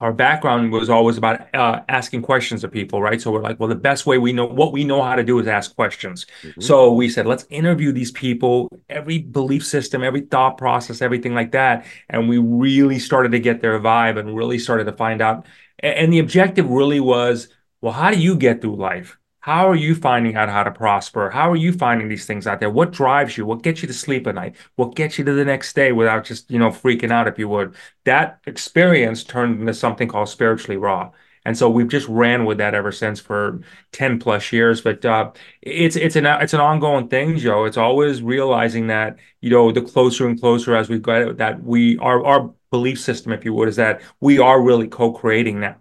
our 0.00 0.12
background 0.12 0.72
was 0.72 0.90
always 0.90 1.16
about 1.16 1.54
uh, 1.54 1.80
asking 1.88 2.20
questions 2.20 2.62
of 2.62 2.70
people, 2.70 3.00
right? 3.00 3.20
So 3.20 3.30
we're 3.30 3.40
like, 3.40 3.58
well, 3.58 3.68
the 3.68 3.74
best 3.74 4.04
way 4.04 4.18
we 4.18 4.32
know 4.32 4.44
what 4.44 4.72
we 4.72 4.84
know 4.84 5.02
how 5.02 5.14
to 5.16 5.24
do 5.24 5.38
is 5.38 5.46
ask 5.46 5.74
questions. 5.74 6.26
Mm-hmm. 6.42 6.60
So 6.60 6.92
we 6.92 7.08
said, 7.08 7.26
let's 7.26 7.46
interview 7.48 7.92
these 7.92 8.12
people, 8.12 8.68
every 8.90 9.18
belief 9.18 9.64
system, 9.64 10.04
every 10.04 10.20
thought 10.20 10.58
process, 10.58 11.00
everything 11.00 11.34
like 11.34 11.52
that. 11.52 11.86
And 12.10 12.28
we 12.28 12.36
really 12.36 12.98
started 12.98 13.32
to 13.32 13.40
get 13.40 13.62
their 13.62 13.80
vibe 13.80 14.18
and 14.18 14.36
really 14.36 14.58
started 14.58 14.84
to 14.84 14.92
find 14.92 15.22
out. 15.22 15.46
And 15.78 16.12
the 16.12 16.18
objective 16.18 16.68
really 16.68 17.00
was, 17.00 17.48
well, 17.80 17.94
how 17.94 18.10
do 18.10 18.18
you 18.18 18.36
get 18.36 18.60
through 18.60 18.76
life? 18.76 19.16
How 19.46 19.68
are 19.70 19.76
you 19.76 19.94
finding 19.94 20.34
out 20.34 20.48
how 20.48 20.64
to 20.64 20.72
prosper? 20.72 21.30
How 21.30 21.48
are 21.52 21.56
you 21.56 21.72
finding 21.72 22.08
these 22.08 22.26
things 22.26 22.48
out 22.48 22.58
there? 22.58 22.68
What 22.68 22.90
drives 22.90 23.38
you? 23.38 23.46
What 23.46 23.62
gets 23.62 23.80
you 23.80 23.86
to 23.86 23.94
sleep 23.94 24.26
at 24.26 24.34
night? 24.34 24.56
What 24.74 24.96
gets 24.96 25.18
you 25.18 25.24
to 25.24 25.32
the 25.32 25.44
next 25.44 25.72
day 25.76 25.92
without 25.92 26.24
just, 26.24 26.50
you 26.50 26.58
know, 26.58 26.70
freaking 26.70 27.12
out, 27.12 27.28
if 27.28 27.38
you 27.38 27.48
would? 27.48 27.76
That 28.04 28.40
experience 28.46 29.22
turned 29.22 29.60
into 29.60 29.72
something 29.72 30.08
called 30.08 30.28
spiritually 30.30 30.76
raw. 30.76 31.12
And 31.44 31.56
so 31.56 31.70
we've 31.70 31.86
just 31.86 32.08
ran 32.08 32.44
with 32.44 32.58
that 32.58 32.74
ever 32.74 32.90
since 32.90 33.20
for 33.20 33.60
10 33.92 34.18
plus 34.18 34.50
years. 34.52 34.80
But 34.80 35.04
uh, 35.04 35.30
it's 35.62 35.94
it's 35.94 36.16
an 36.16 36.26
it's 36.26 36.54
an 36.54 36.60
ongoing 36.60 37.06
thing, 37.06 37.36
Joe. 37.36 37.66
It's 37.66 37.76
always 37.76 38.22
realizing 38.22 38.88
that, 38.88 39.16
you 39.40 39.50
know, 39.50 39.70
the 39.70 39.82
closer 39.82 40.26
and 40.26 40.40
closer 40.40 40.74
as 40.74 40.88
we 40.88 40.98
get 40.98 41.36
that 41.38 41.62
we 41.62 41.98
our 41.98 42.24
our 42.26 42.52
belief 42.72 42.98
system, 43.00 43.30
if 43.32 43.44
you 43.44 43.54
would, 43.54 43.68
is 43.68 43.76
that 43.76 44.02
we 44.20 44.40
are 44.40 44.60
really 44.60 44.88
co-creating 44.88 45.60
now 45.60 45.76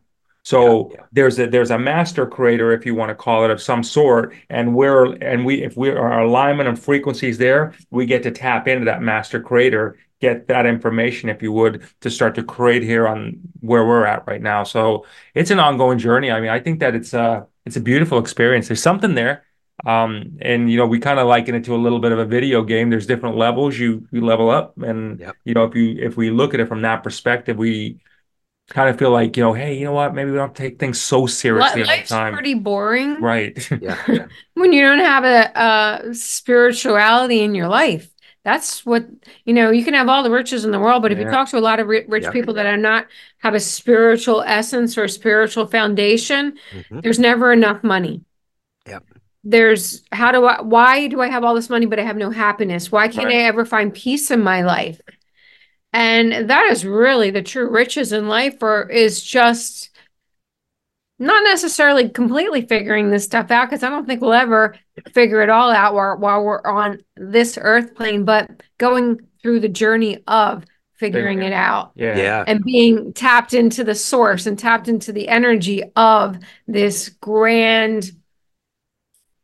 so 0.46 0.92
yeah, 0.92 0.98
yeah. 1.00 1.06
there's 1.12 1.40
a 1.40 1.48
there's 1.48 1.72
a 1.72 1.80
master 1.80 2.28
creator, 2.28 2.72
if 2.72 2.86
you 2.86 2.94
want 2.94 3.10
to 3.10 3.16
call 3.16 3.44
it, 3.46 3.50
of 3.50 3.60
some 3.60 3.82
sort, 3.82 4.36
and 4.48 4.75
we're 4.75 5.16
and 5.16 5.44
we 5.44 5.64
if 5.64 5.75
we 5.75 5.90
our 5.90 6.22
alignment 6.22 6.70
and 6.70 6.78
frequencies 6.78 7.40
there, 7.40 7.74
we 7.90 8.06
get 8.06 8.22
to 8.24 8.32
tap 8.32 8.68
into 8.68 8.86
that 8.86 9.02
master 9.02 9.42
creator, 9.42 9.98
get 10.22 10.48
that 10.48 10.68
information, 10.68 11.30
if 11.30 11.42
you 11.42 11.52
would, 11.52 11.84
to 12.02 12.12
start 12.12 12.36
to 12.36 12.44
create 12.44 12.84
here 12.84 13.08
on 13.08 13.40
where 13.62 13.88
we're 13.88 14.06
at 14.06 14.28
right 14.28 14.42
now. 14.42 14.64
So 14.64 15.08
it's 15.34 15.50
an 15.50 15.60
ongoing 15.60 15.98
journey. 15.98 16.30
I 16.30 16.40
mean, 16.40 16.52
I 16.52 16.60
think 16.60 16.80
that 16.82 16.94
it's 16.94 17.16
a 17.16 17.48
it's 17.66 17.75
a 17.75 17.82
beautiful 17.82 18.20
experience. 18.20 18.68
There's 18.68 18.84
something 18.84 19.16
there. 19.16 19.46
Um, 19.84 20.38
and 20.42 20.70
you 20.70 20.78
know, 20.78 20.86
we 20.86 21.00
kind 21.00 21.20
of 21.20 21.28
liken 21.28 21.56
it 21.56 21.64
to 21.64 21.75
a 21.75 21.78
little 21.78 22.00
bit 22.00 22.12
of 22.12 22.20
a 22.20 22.25
video 22.25 22.62
game. 22.62 22.92
There's 22.92 23.08
different 23.08 23.36
levels 23.36 23.80
you 23.80 24.08
you 24.12 24.24
level 24.24 24.52
up, 24.52 24.78
and 24.78 25.20
yep. 25.20 25.36
you 25.44 25.56
know, 25.56 25.64
if 25.64 25.74
you 25.74 25.98
if 26.00 26.16
we 26.16 26.30
look 26.30 26.54
at 26.54 26.60
it 26.60 26.68
from 26.68 26.84
that 26.84 27.02
perspective, 27.02 27.58
we 27.58 28.00
kind 28.70 28.90
of 28.90 28.98
feel 28.98 29.12
like 29.12 29.38
you 29.38 29.44
know 29.44 29.54
hey 29.54 29.78
you 29.78 29.86
know 29.86 29.92
what 29.92 30.16
maybe 30.16 30.32
we 30.32 30.38
don't 30.38 30.56
take 30.56 30.80
things 30.80 31.00
so 31.00 31.28
seriously 31.28 31.84
life's 31.84 32.12
all 32.12 32.18
the 32.18 32.24
time 32.24 32.34
pretty 32.34 32.56
boring 32.56 33.20
right 33.22 33.70
yeah, 33.82 34.02
yeah. 34.08 34.26
when 34.56 34.74
you 34.74 34.82
don't 34.82 35.00
have 35.00 35.24
a, 35.24 35.52
a, 36.10 36.14
spirituality 36.14 37.42
in 37.42 37.54
your 37.54 37.68
life 37.68 38.12
that's 38.44 38.86
what 38.86 39.06
you 39.44 39.54
know 39.54 39.70
you 39.70 39.84
can 39.84 39.94
have 39.94 40.10
all 40.10 40.24
the 40.24 40.32
riches 40.32 40.66
in 40.66 40.72
the 40.72 40.80
world 40.80 41.04
but 41.04 41.12
if 41.12 41.20
yeah. 41.20 41.26
you 41.26 41.32
talk 41.32 41.48
to 41.48 41.58
a 41.58 41.60
lot 41.60 41.80
of 41.80 41.88
rich 41.88 42.24
yeah. 42.24 42.32
people 42.32 42.56
that 42.56 42.66
are 42.66 42.78
not 42.78 43.06
have 43.38 43.54
a 43.54 43.60
spiritual 43.60 44.42
essence 44.42 44.98
or 44.98 45.04
a 45.04 45.10
spiritual 45.10 45.68
foundation 45.68 46.58
mm-hmm. 46.72 47.02
there's 47.02 47.20
never 47.20 47.54
enough 47.54 47.84
money 47.84 48.24
yeah 48.88 49.00
there's 49.44 50.02
how 50.12 50.32
do 50.32 50.44
i 50.46 50.60
why 50.62 51.08
do 51.08 51.22
i 51.22 51.28
have 51.28 51.44
all 51.44 51.54
this 51.54 51.70
money 51.70 51.86
but 51.86 52.00
i 52.00 52.04
have 52.04 52.18
no 52.18 52.32
happiness 52.32 52.92
why 52.92 53.08
can't 53.08 53.28
right. 53.28 53.36
i 53.36 53.42
ever 53.42 53.64
find 53.64 53.94
peace 53.94 54.32
in 54.32 54.42
my 54.42 54.64
life 54.64 55.00
and 55.96 56.50
that 56.50 56.66
is 56.72 56.86
really 56.86 57.32
the 57.32 57.42
true 57.42 57.70
riches 57.70 58.12
in 58.12 58.28
life 58.28 58.62
or 58.62 58.90
is 58.90 59.24
just 59.24 59.92
not 61.20 61.46
necessarily 61.46 62.10
completely 62.10 62.64
figuring 62.64 63.10
this 63.10 63.24
stuff 63.24 63.50
out 63.50 63.70
because 63.70 63.82
I 63.82 63.90
don't 63.90 64.06
think 64.06 64.20
we'll 64.20 64.34
ever 64.34 64.75
figure 65.14 65.42
it 65.42 65.50
all 65.50 65.72
out 65.72 65.94
while, 65.94 66.18
while 66.18 66.44
we're 66.44 66.62
on 66.66 67.00
this 67.16 67.58
earth 67.62 67.96
plane, 67.96 68.25
but 68.25 68.52
going 68.78 69.22
through 69.42 69.62
the 69.62 69.70
journey 69.70 70.22
of 70.28 70.66
figuring 70.96 71.42
it 71.42 71.54
out. 71.54 71.94
Yeah. 71.96 72.18
Yeah. 72.18 72.44
And 72.46 72.62
being 72.62 73.14
tapped 73.14 73.54
into 73.54 73.86
the 73.86 73.96
source 73.96 74.46
and 74.48 74.60
tapped 74.60 74.90
into 74.90 75.14
the 75.14 75.30
energy 75.30 75.82
of 75.96 76.38
this 76.68 77.08
grand 77.08 78.12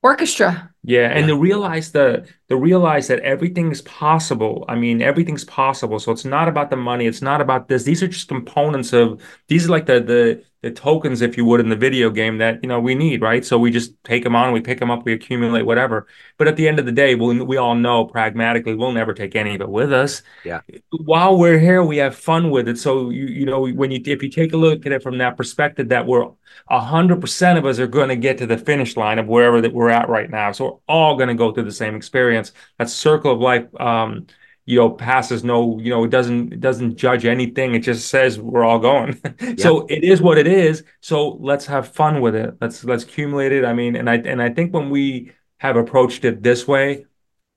orchestra. 0.03 0.69
Yeah, 0.83 1.07
and 1.07 1.21
Yeah. 1.21 1.27
to 1.27 1.37
realize 1.37 1.91
the 1.93 2.25
to 2.51 2.57
realize 2.57 3.07
that 3.07 3.19
everything's 3.21 3.81
possible. 3.81 4.65
I 4.69 4.75
mean, 4.75 5.01
everything's 5.01 5.43
possible. 5.43 5.99
So 5.99 6.11
it's 6.11 6.25
not 6.25 6.47
about 6.47 6.69
the 6.69 6.75
money. 6.77 7.07
It's 7.07 7.21
not 7.21 7.41
about 7.41 7.67
this. 7.67 7.83
These 7.83 8.03
are 8.03 8.07
just 8.07 8.27
components 8.27 8.93
of 8.93 9.21
these 9.47 9.65
are 9.67 9.71
like 9.71 9.85
the 9.87 9.99
the 10.01 10.43
the 10.61 10.69
tokens, 10.71 11.21
if 11.21 11.37
you 11.37 11.45
would, 11.45 11.59
in 11.59 11.69
the 11.69 11.75
video 11.75 12.11
game 12.11 12.37
that 12.37 12.59
you 12.61 12.69
know 12.69 12.79
we 12.79 12.93
need, 12.93 13.21
right? 13.21 13.43
So 13.43 13.57
we 13.57 13.71
just 13.71 13.91
take 14.03 14.23
them 14.23 14.35
on, 14.35 14.53
we 14.53 14.61
pick 14.61 14.79
them 14.79 14.91
up, 14.91 15.05
we 15.05 15.13
accumulate 15.13 15.63
whatever. 15.63 16.07
But 16.37 16.47
at 16.47 16.55
the 16.55 16.67
end 16.67 16.77
of 16.77 16.85
the 16.85 16.91
day, 16.91 17.15
we 17.15 17.41
we 17.41 17.57
all 17.57 17.73
know 17.73 18.05
pragmatically 18.05 18.75
we'll 18.75 18.91
never 18.91 19.13
take 19.13 19.35
any 19.35 19.55
of 19.55 19.61
it 19.61 19.69
with 19.69 19.91
us. 19.91 20.21
Yeah. 20.43 20.61
While 20.91 21.37
we're 21.37 21.57
here, 21.57 21.83
we 21.83 21.97
have 21.97 22.15
fun 22.15 22.51
with 22.51 22.67
it. 22.67 22.77
So 22.77 23.09
you 23.09 23.25
you 23.25 23.45
know 23.45 23.67
when 23.67 23.91
you 23.91 24.01
if 24.05 24.21
you 24.21 24.29
take 24.29 24.53
a 24.53 24.57
look 24.57 24.85
at 24.85 24.91
it 24.91 25.01
from 25.01 25.17
that 25.17 25.35
perspective, 25.35 25.89
that 25.89 26.05
we're 26.05 26.27
a 26.69 26.79
hundred 26.79 27.21
percent 27.21 27.57
of 27.57 27.65
us 27.65 27.79
are 27.79 27.87
going 27.87 28.09
to 28.09 28.15
get 28.15 28.37
to 28.37 28.45
the 28.47 28.57
finish 28.57 28.95
line 28.95 29.19
of 29.19 29.27
wherever 29.27 29.61
that 29.61 29.73
we're 29.73 29.89
at 29.89 30.09
right 30.09 30.29
now. 30.29 30.51
So 30.51 30.65
we're 30.65 30.79
all 30.87 31.15
going 31.15 31.29
to 31.29 31.35
go 31.35 31.51
through 31.51 31.65
the 31.65 31.71
same 31.71 31.95
experience. 31.95 32.40
That 32.77 32.89
circle 32.89 33.31
of 33.31 33.39
life, 33.39 33.67
um, 33.79 34.27
you 34.65 34.77
know, 34.79 34.89
passes 34.89 35.43
no, 35.43 35.79
you 35.79 35.89
know, 35.89 36.03
it 36.03 36.09
doesn't 36.09 36.53
it 36.53 36.59
doesn't 36.59 36.95
judge 36.95 37.25
anything. 37.25 37.75
It 37.75 37.79
just 37.79 38.09
says 38.09 38.39
we're 38.39 38.63
all 38.63 38.79
going. 38.79 39.19
so 39.57 39.85
it 39.87 40.03
is 40.03 40.21
what 40.21 40.37
it 40.37 40.47
is. 40.47 40.83
So 41.01 41.37
let's 41.41 41.65
have 41.65 41.89
fun 41.89 42.21
with 42.21 42.35
it. 42.35 42.55
Let's 42.61 42.83
let's 42.83 43.03
accumulate 43.03 43.51
it. 43.51 43.65
I 43.65 43.73
mean, 43.73 43.95
and 43.95 44.09
I 44.09 44.15
and 44.15 44.41
I 44.41 44.49
think 44.49 44.73
when 44.73 44.89
we 44.89 45.31
have 45.59 45.75
approached 45.75 46.25
it 46.25 46.43
this 46.43 46.67
way, 46.67 47.05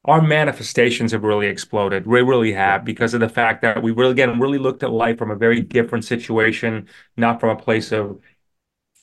our 0.04 0.20
manifestations 0.20 1.12
have 1.12 1.22
really 1.24 1.46
exploded. 1.46 2.06
We 2.06 2.20
really 2.20 2.52
have 2.52 2.84
because 2.84 3.14
of 3.14 3.20
the 3.20 3.28
fact 3.28 3.62
that 3.62 3.82
we 3.82 3.90
really 3.92 4.12
again 4.12 4.38
really 4.38 4.58
looked 4.58 4.82
at 4.82 4.90
life 4.90 5.18
from 5.18 5.30
a 5.30 5.36
very 5.36 5.60
different 5.62 6.04
situation, 6.04 6.88
not 7.16 7.40
from 7.40 7.50
a 7.50 7.60
place 7.60 7.92
of 7.92 8.20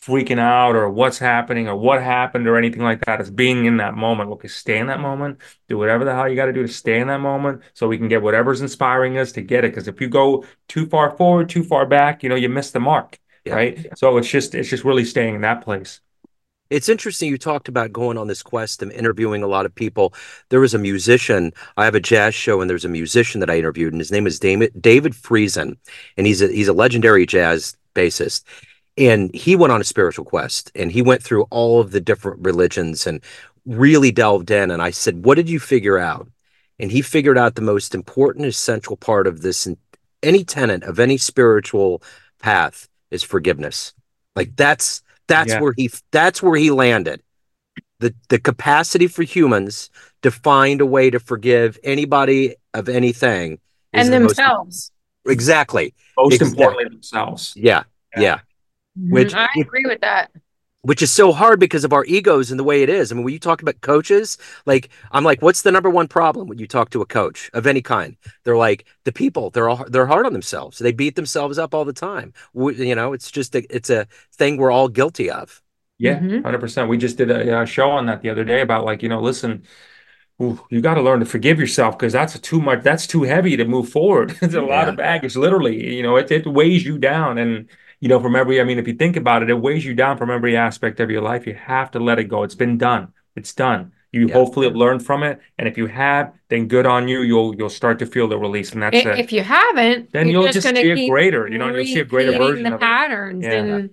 freaking 0.02 0.40
out 0.40 0.76
or 0.76 0.90
what's 0.90 1.20
happening 1.20 1.68
or 1.68 1.76
what 1.76 2.02
happened 2.02 2.48
or 2.48 2.58
anything 2.58 2.82
like 2.82 3.06
that. 3.06 3.22
It's 3.22 3.30
being 3.30 3.66
in 3.66 3.78
that 3.78 3.94
moment. 3.94 4.32
Okay, 4.32 4.48
stay 4.48 4.80
in 4.80 4.88
that 4.88 5.00
moment. 5.00 5.40
Do 5.68 5.78
whatever 5.78 6.04
the 6.04 6.14
hell 6.14 6.28
you 6.28 6.36
got 6.36 6.48
to 6.48 6.54
do 6.54 6.64
to 6.64 6.74
stay 6.74 7.00
in 7.00 7.08
that 7.08 7.20
moment 7.20 7.62
so 7.74 7.88
we 7.88 7.98
can 7.98 8.08
get 8.08 8.22
whatever's 8.22 8.62
inspiring 8.62 9.18
us 9.18 9.32
to 9.34 9.42
get 9.42 9.64
it. 9.64 9.72
Because 9.72 9.88
if 9.88 10.02
you 10.02 10.10
go 10.10 10.44
too 10.68 10.88
far 10.88 11.16
forward, 11.16 11.50
too 11.50 11.64
far 11.64 11.86
back, 11.86 12.24
you 12.24 12.30
know, 12.30 12.36
you 12.36 12.50
miss 12.50 12.72
the 12.72 12.80
mark. 12.80 13.20
Yeah. 13.46 13.56
Right. 13.56 13.88
So 13.98 14.18
it's 14.18 14.30
just 14.30 14.54
it's 14.54 14.70
just 14.70 14.84
really 14.84 15.06
staying 15.06 15.36
in 15.36 15.42
that 15.42 15.64
place. 15.64 16.00
It's 16.70 16.88
interesting 16.88 17.28
you 17.28 17.38
talked 17.38 17.68
about 17.68 17.92
going 17.92 18.18
on 18.18 18.28
this 18.28 18.42
quest 18.42 18.82
and 18.82 18.94
interviewing 18.94 19.44
a 19.44 19.48
lot 19.48 19.66
of 19.66 19.76
people. 19.76 20.14
There 20.50 20.62
was 20.62 20.74
a 20.74 20.80
musician. 20.80 21.52
I 21.76 21.84
have 21.84 21.96
a 21.96 22.00
jazz 22.00 22.34
show, 22.34 22.62
and 22.62 22.70
there's 22.70 22.86
a 22.86 22.90
musician 22.90 23.42
that 23.42 23.50
I 23.50 23.58
interviewed, 23.58 23.94
and 23.94 24.00
his 24.00 24.12
name 24.12 24.26
is 24.26 24.40
David 24.40 24.82
David 24.82 25.14
Friesen, 25.14 25.76
and 26.18 26.26
he's 26.26 26.42
a 26.42 26.48
he's 26.48 26.70
a 26.70 26.74
legendary 26.74 27.26
jazz 27.26 27.76
bassist. 27.94 28.44
And 28.98 29.34
he 29.34 29.56
went 29.56 29.72
on 29.72 29.82
a 29.82 29.86
spiritual 29.86 30.26
quest, 30.26 30.72
and 30.76 30.92
he 30.92 31.02
went 31.02 31.24
through 31.24 31.44
all 31.50 31.80
of 31.80 31.92
the 31.92 32.02
different 32.02 32.40
religions 32.46 33.08
and 33.08 33.22
really 33.66 34.12
delved 34.12 34.52
in. 34.52 34.70
And 34.72 34.82
I 34.82 34.92
said, 34.92 35.24
"What 35.26 35.36
did 35.36 35.50
you 35.50 35.60
figure 35.60 35.98
out?" 35.98 36.28
And 36.80 36.92
he 36.92 37.02
figured 37.02 37.38
out 37.38 37.56
the 37.56 37.62
most 37.62 37.96
important, 37.96 38.46
essential 38.48 38.98
part 38.98 39.28
of 39.28 39.42
this, 39.44 39.68
any 40.24 40.44
tenet 40.44 40.84
of 40.84 41.00
any 41.00 41.18
spiritual 41.18 42.02
path 42.40 42.90
is 43.12 43.24
forgiveness. 43.24 43.94
Like 44.36 44.56
that's 44.56 45.02
that's 45.28 45.52
Yeah. 45.54 45.62
where 45.62 45.74
he 45.78 45.90
that's 46.12 46.42
where 46.44 46.58
he 46.58 46.72
landed. 46.72 47.22
The 48.00 48.14
the 48.30 48.40
capacity 48.40 49.08
for 49.08 49.24
humans 49.24 49.90
to 50.24 50.32
find 50.32 50.82
a 50.82 50.86
way 50.86 51.10
to 51.10 51.20
forgive 51.20 51.80
anybody 51.84 52.56
of 52.74 52.90
anything 52.90 53.54
is 53.94 54.06
And 54.08 54.14
the 54.14 54.20
most- 54.20 54.36
themselves. 54.36 54.92
exactly. 55.28 55.94
Most 56.18 56.34
Exactly. 56.34 56.50
importantly, 56.64 56.90
themselves. 56.96 57.54
Yeah. 57.56 57.84
Yeah. 58.16 58.22
Yeah. 58.22 58.40
Which- 58.96 59.34
Mhm, 59.34 59.38
I 59.38 59.50
agree 59.60 59.86
with 59.86 60.02
that. 60.02 60.32
Which 60.84 61.04
is 61.04 61.12
so 61.12 61.32
hard 61.32 61.60
because 61.60 61.84
of 61.84 61.94
our 61.94 62.04
egos 62.06 62.50
and 62.50 62.60
the 62.60 62.64
way 62.64 62.82
it 62.82 62.90
is. 62.90 63.12
I 63.12 63.16
mean, 63.16 63.24
when 63.24 63.34
you 63.34 63.40
talk 63.40 63.62
about 63.62 63.82
coaches, 63.82 64.40
like 64.66 64.90
I'm 65.12 65.24
like, 65.24 65.40
what's 65.44 65.62
the 65.62 65.72
number 65.72 65.92
one 65.92 66.08
problem 66.08 66.48
when 66.48 66.58
you 66.58 66.66
talk 66.66 66.90
to 66.92 67.02
a 67.04 67.06
coach 67.06 67.52
of 67.54 67.68
any 67.68 67.84
kind? 67.84 68.18
They're 68.44 68.58
like 68.58 68.86
the 69.04 69.12
people. 69.12 69.52
They're 69.52 69.70
all 69.70 69.86
they're 69.88 70.08
hard 70.08 70.26
on 70.26 70.34
themselves. 70.34 70.80
They 70.80 70.92
beat 70.92 71.16
themselves 71.16 71.60
up 71.60 71.76
all 71.76 71.86
the 71.86 71.94
time. 71.94 72.34
We, 72.54 72.76
you 72.88 72.96
know, 72.96 73.14
it's 73.14 73.30
just 73.30 73.54
a, 73.56 73.64
it's 73.76 73.92
a 73.92 74.08
thing 74.34 74.58
we're 74.58 74.72
all 74.72 74.88
guilty 74.90 75.30
of. 75.30 75.62
Yeah, 76.00 76.18
Mhm. 76.20 76.42
100%. 76.42 76.90
We 76.90 76.98
just 76.98 77.16
did 77.18 77.30
a, 77.30 77.60
uh 77.60 77.66
show 77.66 77.92
on 77.92 78.08
that 78.08 78.24
the 78.24 78.32
other 78.32 78.44
day 78.44 78.62
about 78.62 78.84
like, 78.84 79.04
you 79.04 79.10
know, 79.10 79.22
listen, 79.22 79.62
ooh, 80.42 80.60
you 80.70 80.82
got 80.82 80.96
to 80.96 81.02
learn 81.02 81.20
to 81.20 81.26
forgive 81.26 81.60
yourself 81.60 81.98
because 81.98 82.14
that's 82.14 82.40
too 82.40 82.60
much, 82.62 82.84
that's 82.84 83.08
too 83.08 83.24
heavy 83.24 83.56
to 83.58 83.66
move 83.66 83.90
forward. 83.90 84.36
It's 84.42 84.56
a 84.56 84.62
lot 84.62 84.90
of 84.90 84.98
baggage, 84.98 85.36
literally. 85.36 85.96
You 85.96 86.04
know, 86.04 86.18
it, 86.18 86.32
it 86.32 86.46
weighs 86.48 86.86
you 86.86 86.98
down. 86.98 87.38
And, 87.38 87.70
you 88.02 88.10
know, 88.10 88.20
from 88.20 88.36
every, 88.36 88.60
I 88.60 88.64
mean, 88.66 88.80
if 88.80 88.88
you 88.88 88.96
think 88.96 89.16
about 89.16 89.44
it, 89.44 89.50
it 89.50 89.54
weighs 89.54 89.86
you 89.86 89.94
down 89.94 90.18
from 90.18 90.30
every 90.30 90.58
aspect 90.58 91.00
of 91.00 91.10
your 91.10 91.22
life. 91.22 91.48
You 91.48 91.54
have 91.54 91.92
to 91.92 92.00
let 92.00 92.20
it 92.20 92.26
go. 92.26 92.44
It's 92.44 92.56
been 92.56 92.78
done. 92.78 93.14
It's 93.36 93.54
done. 93.54 93.94
You 94.12 94.28
Yeah. 94.28 94.34
hopefully 94.34 94.66
have 94.68 94.76
learned 94.76 95.06
from 95.06 95.24
it. 95.24 95.40
And 95.58 95.68
if 95.70 95.78
you 95.78 95.86
have, 95.88 96.34
then 96.50 96.68
good 96.68 96.86
on 96.86 97.08
you. 97.08 97.22
You'll 97.22 97.56
you'll 97.56 97.70
start 97.70 98.00
to 98.00 98.06
feel 98.06 98.28
the 98.28 98.38
release. 98.38 98.74
And 98.74 98.82
that's 98.84 99.06
I- 99.06 99.12
it. 99.12 99.20
If 99.20 99.32
you 99.32 99.42
haven't, 99.42 100.12
Then 100.12 100.28
you're 100.28 100.44
you'll 100.44 100.52
just 100.52 100.68
gonna 100.68 100.82
see 100.82 101.06
a 101.06 101.10
greater, 101.10 101.48
you 101.48 101.58
know, 101.58 101.74
you'll 101.74 101.86
see 101.86 102.00
a 102.02 102.04
greater 102.04 102.34
version 102.38 102.64
the 102.64 102.70
of 102.70 102.76
it. 102.76 102.80
patterns 102.82 103.44
Yeah. 103.46 103.54
in 103.64 103.90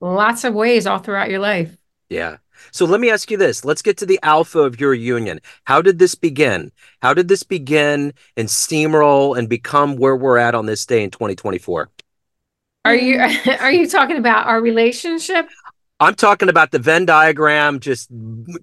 lots 0.00 0.42
of 0.44 0.54
ways 0.54 0.86
all 0.88 0.98
throughout 0.98 1.30
your 1.30 1.38
life. 1.38 1.76
Yeah. 2.08 2.38
So 2.72 2.84
let 2.86 3.00
me 3.00 3.10
ask 3.10 3.30
you 3.30 3.36
this. 3.36 3.64
Let's 3.64 3.82
get 3.82 3.96
to 3.98 4.06
the 4.06 4.18
alpha 4.22 4.58
of 4.60 4.80
your 4.80 4.94
union. 4.94 5.38
How 5.64 5.82
did 5.82 5.98
this 5.98 6.14
begin? 6.14 6.72
How 7.02 7.12
did 7.14 7.28
this 7.28 7.42
begin 7.42 8.12
and 8.36 8.48
steamroll 8.48 9.36
and 9.38 9.48
become 9.48 9.96
where 9.96 10.16
we're 10.16 10.38
at 10.38 10.54
on 10.54 10.66
this 10.66 10.84
day 10.86 11.04
in 11.04 11.10
2024? 11.10 11.90
Are 12.84 12.94
you 12.94 13.18
Mm. 13.18 13.60
are 13.60 13.72
you 13.72 13.88
talking 13.88 14.16
about 14.16 14.46
our 14.46 14.60
relationship? 14.60 15.48
I'm 16.00 16.14
talking 16.14 16.48
about 16.48 16.70
the 16.70 16.78
Venn 16.78 17.06
diagram 17.06 17.80
just 17.80 18.10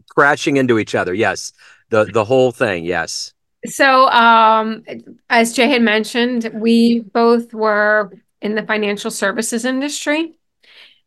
crashing 0.09 0.57
into 0.57 0.77
each 0.79 0.95
other. 0.95 1.13
Yes. 1.13 1.53
The 1.89 2.05
the 2.05 2.25
whole 2.25 2.51
thing. 2.51 2.85
Yes. 2.85 3.33
So, 3.65 4.07
um, 4.09 4.83
as 5.29 5.53
Jay 5.53 5.67
had 5.67 5.83
mentioned, 5.83 6.49
we 6.53 7.01
both 7.01 7.53
were 7.53 8.11
in 8.41 8.55
the 8.55 8.63
financial 8.63 9.11
services 9.11 9.65
industry. 9.65 10.33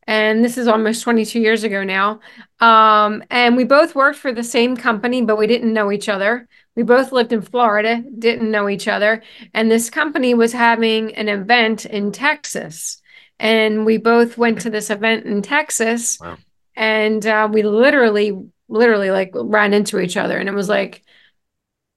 And 0.06 0.44
this 0.44 0.59
is 0.59 0.68
almost 0.68 1.02
22 1.02 1.40
years 1.40 1.64
ago 1.64 1.83
now. 1.83 2.21
Um, 2.61 3.25
and 3.30 3.56
we 3.56 3.64
both 3.64 3.94
worked 3.94 4.18
for 4.18 4.33
the 4.33 4.44
same 4.44 4.76
company, 4.76 5.23
but 5.23 5.37
we 5.38 5.47
didn't 5.47 5.73
know 5.73 5.90
each 5.90 6.09
other. 6.09 6.47
We 6.76 6.83
both 6.83 7.11
lived 7.11 7.33
in 7.33 7.40
Florida, 7.42 8.04
didn't 8.18 8.50
know 8.50 8.68
each 8.68 8.87
other. 8.87 9.23
And 9.54 9.71
this 9.71 9.88
company 9.90 10.35
was 10.35 10.52
having 10.52 11.14
an 11.14 11.28
event 11.28 11.87
in 11.87 12.12
Texas. 12.12 13.00
And 13.38 13.85
we 13.85 13.97
both 13.97 14.38
went 14.38 14.61
to 14.62 14.71
this 14.71 14.91
event 14.91 15.26
in 15.26 15.43
Texas. 15.43 16.19
Wow. 16.21 16.37
And 16.76 17.25
uh, 17.26 17.49
we 17.50 17.62
literally, 17.62 18.33
literally 18.69 19.11
like 19.11 19.31
ran 19.35 19.75
into 19.75 19.99
each 20.00 20.17
other. 20.17 20.38
And 20.38 20.49
it 20.49 20.55
was 20.55 20.69
like, 20.69 21.03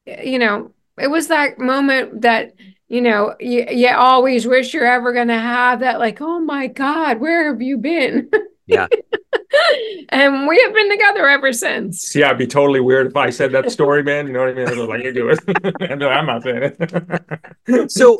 you 0.06 0.39
know, 0.39 0.72
it 1.00 1.08
was 1.08 1.27
that 1.27 1.60
moment 1.60 2.22
that, 2.22 2.53
you 2.88 3.01
know, 3.01 3.36
you, 3.39 3.65
you 3.70 3.89
always 3.89 4.48
wish 4.48 4.74
you're 4.74 4.86
ever 4.86 5.13
going 5.13 5.27
to 5.27 5.39
have 5.39 5.82
that, 5.82 6.00
like, 6.00 6.22
oh 6.22 6.39
my 6.39 6.67
God, 6.67 7.20
where 7.20 7.51
have 7.51 7.62
you 7.62 7.77
been? 7.77 8.29
Yeah. 8.70 8.88
and 10.10 10.46
we 10.46 10.62
have 10.62 10.74
been 10.74 10.89
together 10.89 11.27
ever 11.29 11.53
since. 11.53 12.13
yeah 12.13 12.29
I'd 12.29 12.38
be 12.38 12.46
totally 12.46 12.82
weird 12.82 13.08
if 13.08 13.15
I 13.15 13.29
said 13.29 13.53
that 13.53 13.72
story, 13.72 14.03
man. 14.03 14.27
You 14.27 14.34
know 14.34 14.41
what 14.41 14.50
I 14.50 14.53
mean? 14.53 14.67
I'd 14.67 14.77
like, 14.77 15.03
you 15.06 15.13
do 15.13 15.29
it. 15.29 15.39
And 15.89 16.03
I'm 16.03 16.25
not 16.25 16.44
saying 16.44 16.75
it. 16.77 17.91
So 17.91 18.17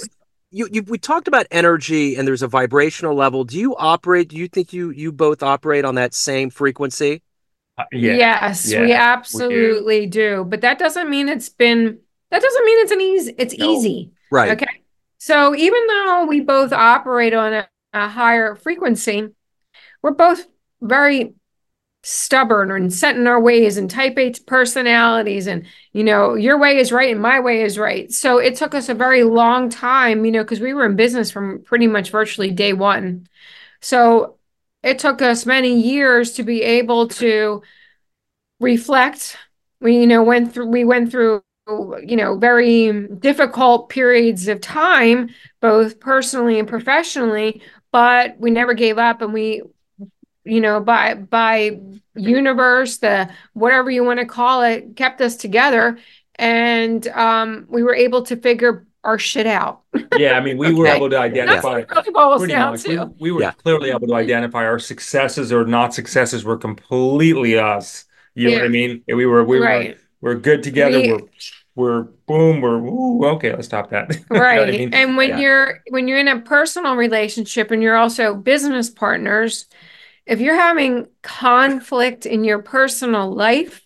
you, 0.52 0.68
you 0.72 0.84
we 0.84 0.98
talked 0.98 1.28
about 1.28 1.46
energy 1.52 2.16
and 2.16 2.28
there's 2.28 2.42
a 2.42 2.48
vibrational 2.48 3.16
level. 3.16 3.44
Do 3.44 3.58
you 3.58 3.76
operate? 3.76 4.30
Do 4.30 4.38
you 4.38 4.48
think 4.48 4.74
you 4.74 4.90
you 4.92 5.12
both 5.12 5.44
operate 5.44 5.86
on 5.86 5.96
that 5.96 6.14
same 6.14 6.50
frequency? 6.50 7.22
Uh, 7.78 7.84
yeah. 7.92 8.16
Yes, 8.16 8.68
Yeah, 8.68 8.82
we 8.82 8.94
absolutely 8.94 10.08
do. 10.08 10.46
But 10.48 10.62
that 10.62 10.80
doesn't 10.80 11.10
mean 11.10 11.30
it's 11.30 11.50
been, 11.50 12.00
that 12.32 12.42
doesn't 12.42 12.66
mean 12.66 12.80
it's 12.82 12.92
an 12.92 13.02
easy, 13.02 13.36
it's 13.38 13.58
No. 13.58 13.72
easy. 13.72 14.12
Right. 14.32 14.52
Okay. 14.54 14.82
So 15.20 15.56
even 15.56 15.86
though 15.88 16.26
we 16.28 16.42
both 16.42 16.74
operate 16.74 17.34
on 17.34 17.54
a, 17.54 17.70
a 17.94 18.08
higher 18.08 18.56
frequency, 18.56 19.30
we're 20.02 20.12
both 20.12 20.48
very 20.82 21.34
stubborn 22.04 22.72
and 22.72 22.94
set 22.94 23.16
in 23.16 23.28
our 23.28 23.40
ways 23.40 23.78
and 23.78 23.90
type 23.90 24.18
A 24.18 24.32
personalities. 24.46 25.48
And, 25.48 25.66
you 25.94 26.04
know, 26.04 26.36
your 26.36 26.58
way 26.58 26.78
is 26.78 26.92
right 26.92 27.12
and 27.12 27.22
my 27.22 27.40
way 27.40 27.62
is 27.64 27.78
right. 27.78 28.12
So 28.12 28.38
it 28.38 28.56
took 28.56 28.74
us 28.74 28.90
a 28.90 28.94
very 28.94 29.24
long 29.24 29.70
time, 29.70 30.24
you 30.26 30.32
know, 30.32 30.44
because 30.44 30.62
we 30.62 30.74
were 30.74 30.86
in 30.86 30.96
business 30.96 31.32
from 31.32 31.64
pretty 31.64 31.88
much 31.88 32.12
virtually 32.12 32.52
day 32.52 32.74
one. 32.74 33.28
So 33.82 34.38
it 34.84 35.00
took 35.00 35.22
us 35.22 35.46
many 35.46 35.80
years 35.80 36.34
to 36.34 36.44
be 36.44 36.64
able 36.64 37.10
to 37.10 37.62
reflect. 38.60 39.38
We, 39.82 40.00
you 40.00 40.08
know, 40.08 40.24
went 40.24 40.54
through, 40.54 40.68
we 40.68 40.86
went 40.86 41.12
through 41.12 41.44
you 41.68 42.16
know, 42.16 42.38
very 42.38 43.08
difficult 43.20 43.90
periods 43.90 44.48
of 44.48 44.62
time, 44.62 45.30
both 45.60 46.00
personally 46.00 46.60
and 46.60 46.68
professionally, 46.68 47.62
but 47.92 48.40
we 48.40 48.52
never 48.52 48.74
gave 48.74 48.98
up 48.98 49.22
and 49.22 49.34
we 49.34 49.62
you 50.48 50.62
know, 50.62 50.80
by 50.80 51.14
by 51.16 51.80
universe, 52.16 52.98
the 52.98 53.30
whatever 53.54 53.90
you 53.92 54.04
want 54.04 54.20
to 54.20 54.26
call 54.26 54.64
it, 54.64 54.96
kept 54.96 55.22
us 55.22 55.36
together, 55.36 55.98
and 56.36 57.08
um, 57.10 57.66
we 57.70 57.84
were 57.84 57.96
able 57.96 58.24
to 58.24 58.36
figure 58.36 58.86
our 59.04 59.20
shit 59.20 59.48
out. 59.48 59.82
Yeah, 60.18 60.34
I 60.34 60.42
mean, 60.42 60.58
we 60.58 60.74
were 60.74 60.88
able 60.88 61.10
to 61.12 61.20
identify. 61.20 61.82
what 61.82 62.08
it 62.08 62.14
really 62.14 62.38
Pretty 62.40 62.54
down 62.54 62.72
much. 62.72 62.88
We, 62.88 62.96
to. 62.96 63.14
we 63.20 63.32
were 63.32 63.42
Yeah. 63.42 63.52
clearly 63.52 63.92
able 63.92 64.08
to 64.08 64.16
identify 64.16 64.66
our 64.66 64.80
successes 64.80 65.54
or 65.54 65.64
not 65.64 65.94
successes 65.94 66.44
were 66.44 66.58
completely 66.58 67.58
us. 67.60 68.06
You 68.34 68.50
know 68.50 68.56
what 68.58 68.66
I 68.66 68.70
mean? 68.70 69.04
We 69.08 69.26
were 69.28 69.44
we 69.44 69.60
were 69.60 69.94
we're 70.22 70.36
good 70.36 70.64
together. 70.64 71.00
We- 71.00 71.12
we're 71.14 71.20
we're 71.76 72.02
boom. 72.26 72.62
We're 72.62 72.78
ooh, 72.78 73.26
okay. 73.36 73.52
Let's 73.54 73.68
stop 73.68 73.92
that. 73.92 74.10
You 74.16 74.26
know 74.32 74.38
I 74.38 74.58
right 74.58 74.70
mean? 74.72 74.94
and 74.94 75.16
when 75.18 75.30
Yeah. 75.30 75.38
you're 75.40 75.84
when 75.90 76.08
you're 76.08 76.18
in 76.20 76.28
a 76.28 76.40
personal 76.40 76.96
relationship 76.96 77.70
and 77.70 77.84
you're 77.84 77.96
also 77.98 78.34
business 78.34 78.90
partners 78.90 79.66
if 80.28 80.40
you're 80.40 80.56
having 80.56 81.08
conflict 81.24 82.26
in 82.26 82.44
your 82.44 82.60
personal 82.60 83.32
life 83.34 83.86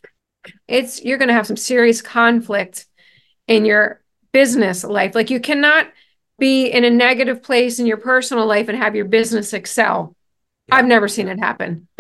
it's 0.68 1.04
you're 1.04 1.18
going 1.18 1.28
to 1.28 1.34
have 1.34 1.48
some 1.48 1.58
serious 1.58 2.02
conflict 2.02 2.88
in 3.48 3.66
your 3.66 4.02
business 4.32 4.84
life 4.84 5.14
like 5.16 5.30
you 5.30 5.40
cannot 5.40 5.88
be 6.40 6.68
in 6.68 6.84
a 6.84 6.90
negative 6.90 7.44
place 7.44 7.80
in 7.80 7.86
your 7.86 7.98
personal 7.98 8.46
life 8.46 8.68
and 8.68 8.78
have 8.78 8.96
your 8.96 9.06
business 9.06 9.54
excel 9.54 10.16
Yeah. 10.68 10.78
i've 10.78 10.86
never 10.86 11.08
seen 11.08 11.28
it 11.28 11.40
happen 11.40 11.88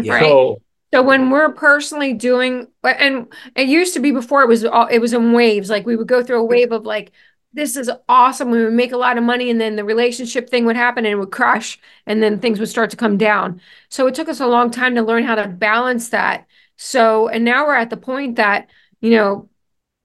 Yeah. 0.00 0.12
right 0.14 0.20
So 0.20 0.62
so 0.94 1.02
when 1.02 1.30
we're 1.30 1.52
personally 1.52 2.12
doing, 2.14 2.68
and 2.84 3.26
it 3.56 3.66
used 3.68 3.94
to 3.94 4.00
be 4.00 4.12
before 4.12 4.42
it 4.42 4.48
was 4.48 4.64
all, 4.64 4.86
it 4.86 5.00
was 5.00 5.12
in 5.12 5.32
waves. 5.32 5.68
Like 5.68 5.84
we 5.84 5.96
would 5.96 6.06
go 6.06 6.22
through 6.22 6.40
a 6.40 6.44
wave 6.44 6.70
of 6.72 6.86
like, 6.86 7.10
this 7.56 7.76
is 7.76 7.90
awesome. 8.08 8.50
We 8.50 8.62
would 8.62 8.72
make 8.72 8.92
a 8.92 8.96
lot 8.96 9.18
of 9.18 9.24
money, 9.24 9.50
and 9.50 9.60
then 9.60 9.76
the 9.76 9.84
relationship 9.84 10.48
thing 10.48 10.64
would 10.66 10.76
happen 10.76 11.04
and 11.04 11.12
it 11.12 11.16
would 11.16 11.32
crash, 11.32 11.78
and 12.06 12.22
then 12.22 12.38
things 12.38 12.60
would 12.60 12.68
start 12.68 12.90
to 12.90 12.96
come 12.96 13.18
down. 13.18 13.60
So 13.88 14.06
it 14.06 14.14
took 14.14 14.28
us 14.28 14.40
a 14.40 14.46
long 14.46 14.70
time 14.70 14.94
to 14.94 15.02
learn 15.02 15.24
how 15.24 15.34
to 15.34 15.48
balance 15.48 16.10
that. 16.10 16.46
So, 16.76 17.28
and 17.28 17.44
now 17.44 17.66
we're 17.66 17.74
at 17.74 17.90
the 17.90 17.96
point 17.96 18.36
that 18.36 18.68
you 19.00 19.10
know, 19.10 19.48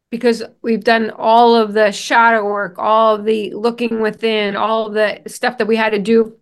because 0.10 0.44
we've 0.62 0.84
done 0.84 1.12
all 1.12 1.56
of 1.56 1.74
the 1.74 1.92
shadow 1.92 2.44
work, 2.46 2.76
all 2.78 3.16
of 3.16 3.26
the 3.26 3.54
looking 3.54 4.02
within, 4.02 4.56
all 4.56 4.90
the 4.90 5.22
stuff 5.28 5.58
that 5.58 5.68
we 5.68 5.76
had 5.76 5.92
to 5.92 6.00
do 6.00 6.38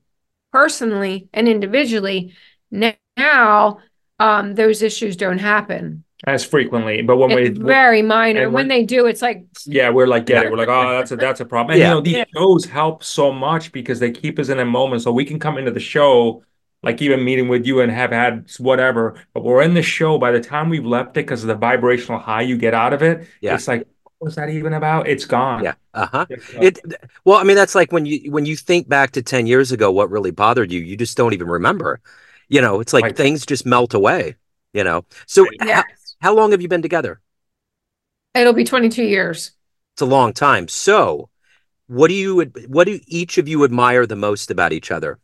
personally 0.51 1.29
and 1.33 1.47
individually. 1.47 2.33
Now 2.71 3.79
um, 4.19 4.55
those 4.55 4.81
issues 4.81 5.15
don't 5.15 5.39
happen. 5.39 6.03
As 6.27 6.43
frequently, 6.43 7.01
but 7.01 7.17
when 7.17 7.31
It's 7.31 7.57
we 7.57 7.65
very 7.65 8.01
minor. 8.01 8.43
When 8.45 8.53
when- 8.53 8.67
they 8.67 8.83
do, 8.83 9.05
it's 9.05 9.21
like, 9.21 9.45
Yeah, 9.65 9.89
we're 9.89 10.07
like, 10.07 10.25
get 10.25 10.45
it. 10.45 10.51
We're 10.51 10.57
like, 10.57 10.67
oh, 10.67 10.89
that's 10.97 11.11
a 11.11 11.15
that's 11.15 11.39
a 11.39 11.45
problem. 11.45 11.71
And 11.73 11.79
Yeah. 11.79 11.89
you 11.89 11.95
know, 11.95 12.01
these 12.01 12.25
shows 12.35 12.65
help 12.65 13.03
so 13.03 13.31
much 13.31 13.71
because 13.71 13.99
they 13.99 14.11
keep 14.11 14.37
us 14.39 14.49
in 14.49 14.59
a 14.59 14.65
moment. 14.65 15.01
So 15.01 15.11
we 15.11 15.23
can 15.25 15.39
come 15.39 15.57
into 15.57 15.71
the 15.71 15.79
show, 15.79 16.43
like 16.83 17.01
even 17.01 17.23
meeting 17.23 17.47
with 17.47 17.65
you 17.65 17.79
and 17.81 17.91
have 17.91 18.11
had 18.11 18.49
whatever, 18.59 19.15
but 19.33 19.43
we're 19.43 19.61
in 19.61 19.73
the 19.73 19.81
show. 19.81 20.17
By 20.17 20.31
the 20.31 20.41
time 20.41 20.69
we've 20.69 20.85
left 20.85 21.11
it, 21.11 21.25
because 21.25 21.41
of 21.43 21.47
the 21.47 21.55
vibrational 21.55 22.19
high 22.19 22.41
you 22.41 22.57
get 22.57 22.73
out 22.73 22.93
of 22.93 23.01
it, 23.01 23.25
Yeah. 23.41 23.55
it's 23.55 23.67
like, 23.67 23.87
what 24.17 24.25
was 24.27 24.35
that 24.35 24.49
even 24.49 24.73
about? 24.73 25.07
It's 25.07 25.23
gone. 25.25 25.63
Yeah. 25.63 25.75
Uh 25.93 26.05
huh. 26.11 26.25
It's. 26.29 26.79
It 26.83 26.95
well, 27.23 27.37
I 27.37 27.43
mean, 27.43 27.55
that's 27.55 27.75
like 27.75 27.93
when 27.93 28.05
you 28.05 28.29
when 28.29 28.45
you 28.45 28.57
think 28.57 28.89
back 28.89 29.11
to 29.11 29.21
ten 29.21 29.47
years 29.47 29.71
ago, 29.71 29.89
what 29.89 30.11
really 30.11 30.31
bothered 30.31 30.69
you, 30.71 30.81
you 30.81 30.97
just 30.97 31.15
don't 31.15 31.33
even 31.33 31.47
remember. 31.47 32.01
You 32.49 32.59
know, 32.61 32.81
it's 32.81 32.91
like 32.91 33.03
Right. 33.03 33.15
things 33.15 33.45
just 33.45 33.65
melt 33.65 33.93
away. 33.93 34.35
You 34.73 34.83
know. 34.83 35.03
So 35.25 35.47
yeah, 35.65 35.83
how, 36.21 36.29
how 36.29 36.35
long 36.35 36.51
have 36.51 36.61
you 36.61 36.67
been 36.67 36.81
together? 36.81 37.21
it'll 38.35 38.53
be 38.53 38.63
22 38.63 39.03
years. 39.03 39.51
It's 39.95 40.01
a 40.01 40.05
long 40.05 40.33
time. 40.33 40.67
So, 40.67 41.29
what 41.87 42.07
do 42.07 42.13
you 42.13 42.43
what 42.67 42.85
do 42.85 42.99
each 43.07 43.37
of 43.37 43.47
you 43.47 43.63
admire 43.63 44.05
the 44.05 44.15
most 44.15 44.51
about 44.51 44.71
each 44.71 44.91
other? 44.91 45.19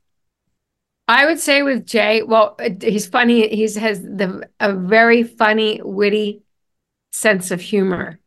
I 1.07 1.25
would 1.25 1.39
say 1.39 1.61
with 1.61 1.85
Jay, 1.85 2.23
well, 2.23 2.55
uh, 2.59 2.71
he's 2.81 3.05
funny. 3.05 3.47
He 3.47 3.61
has 3.61 4.01
the 4.01 4.49
a 4.59 4.73
very 4.73 5.23
funny, 5.23 5.79
witty 5.83 6.41
sense 7.11 7.51
of 7.51 7.61
humor. 7.61 8.19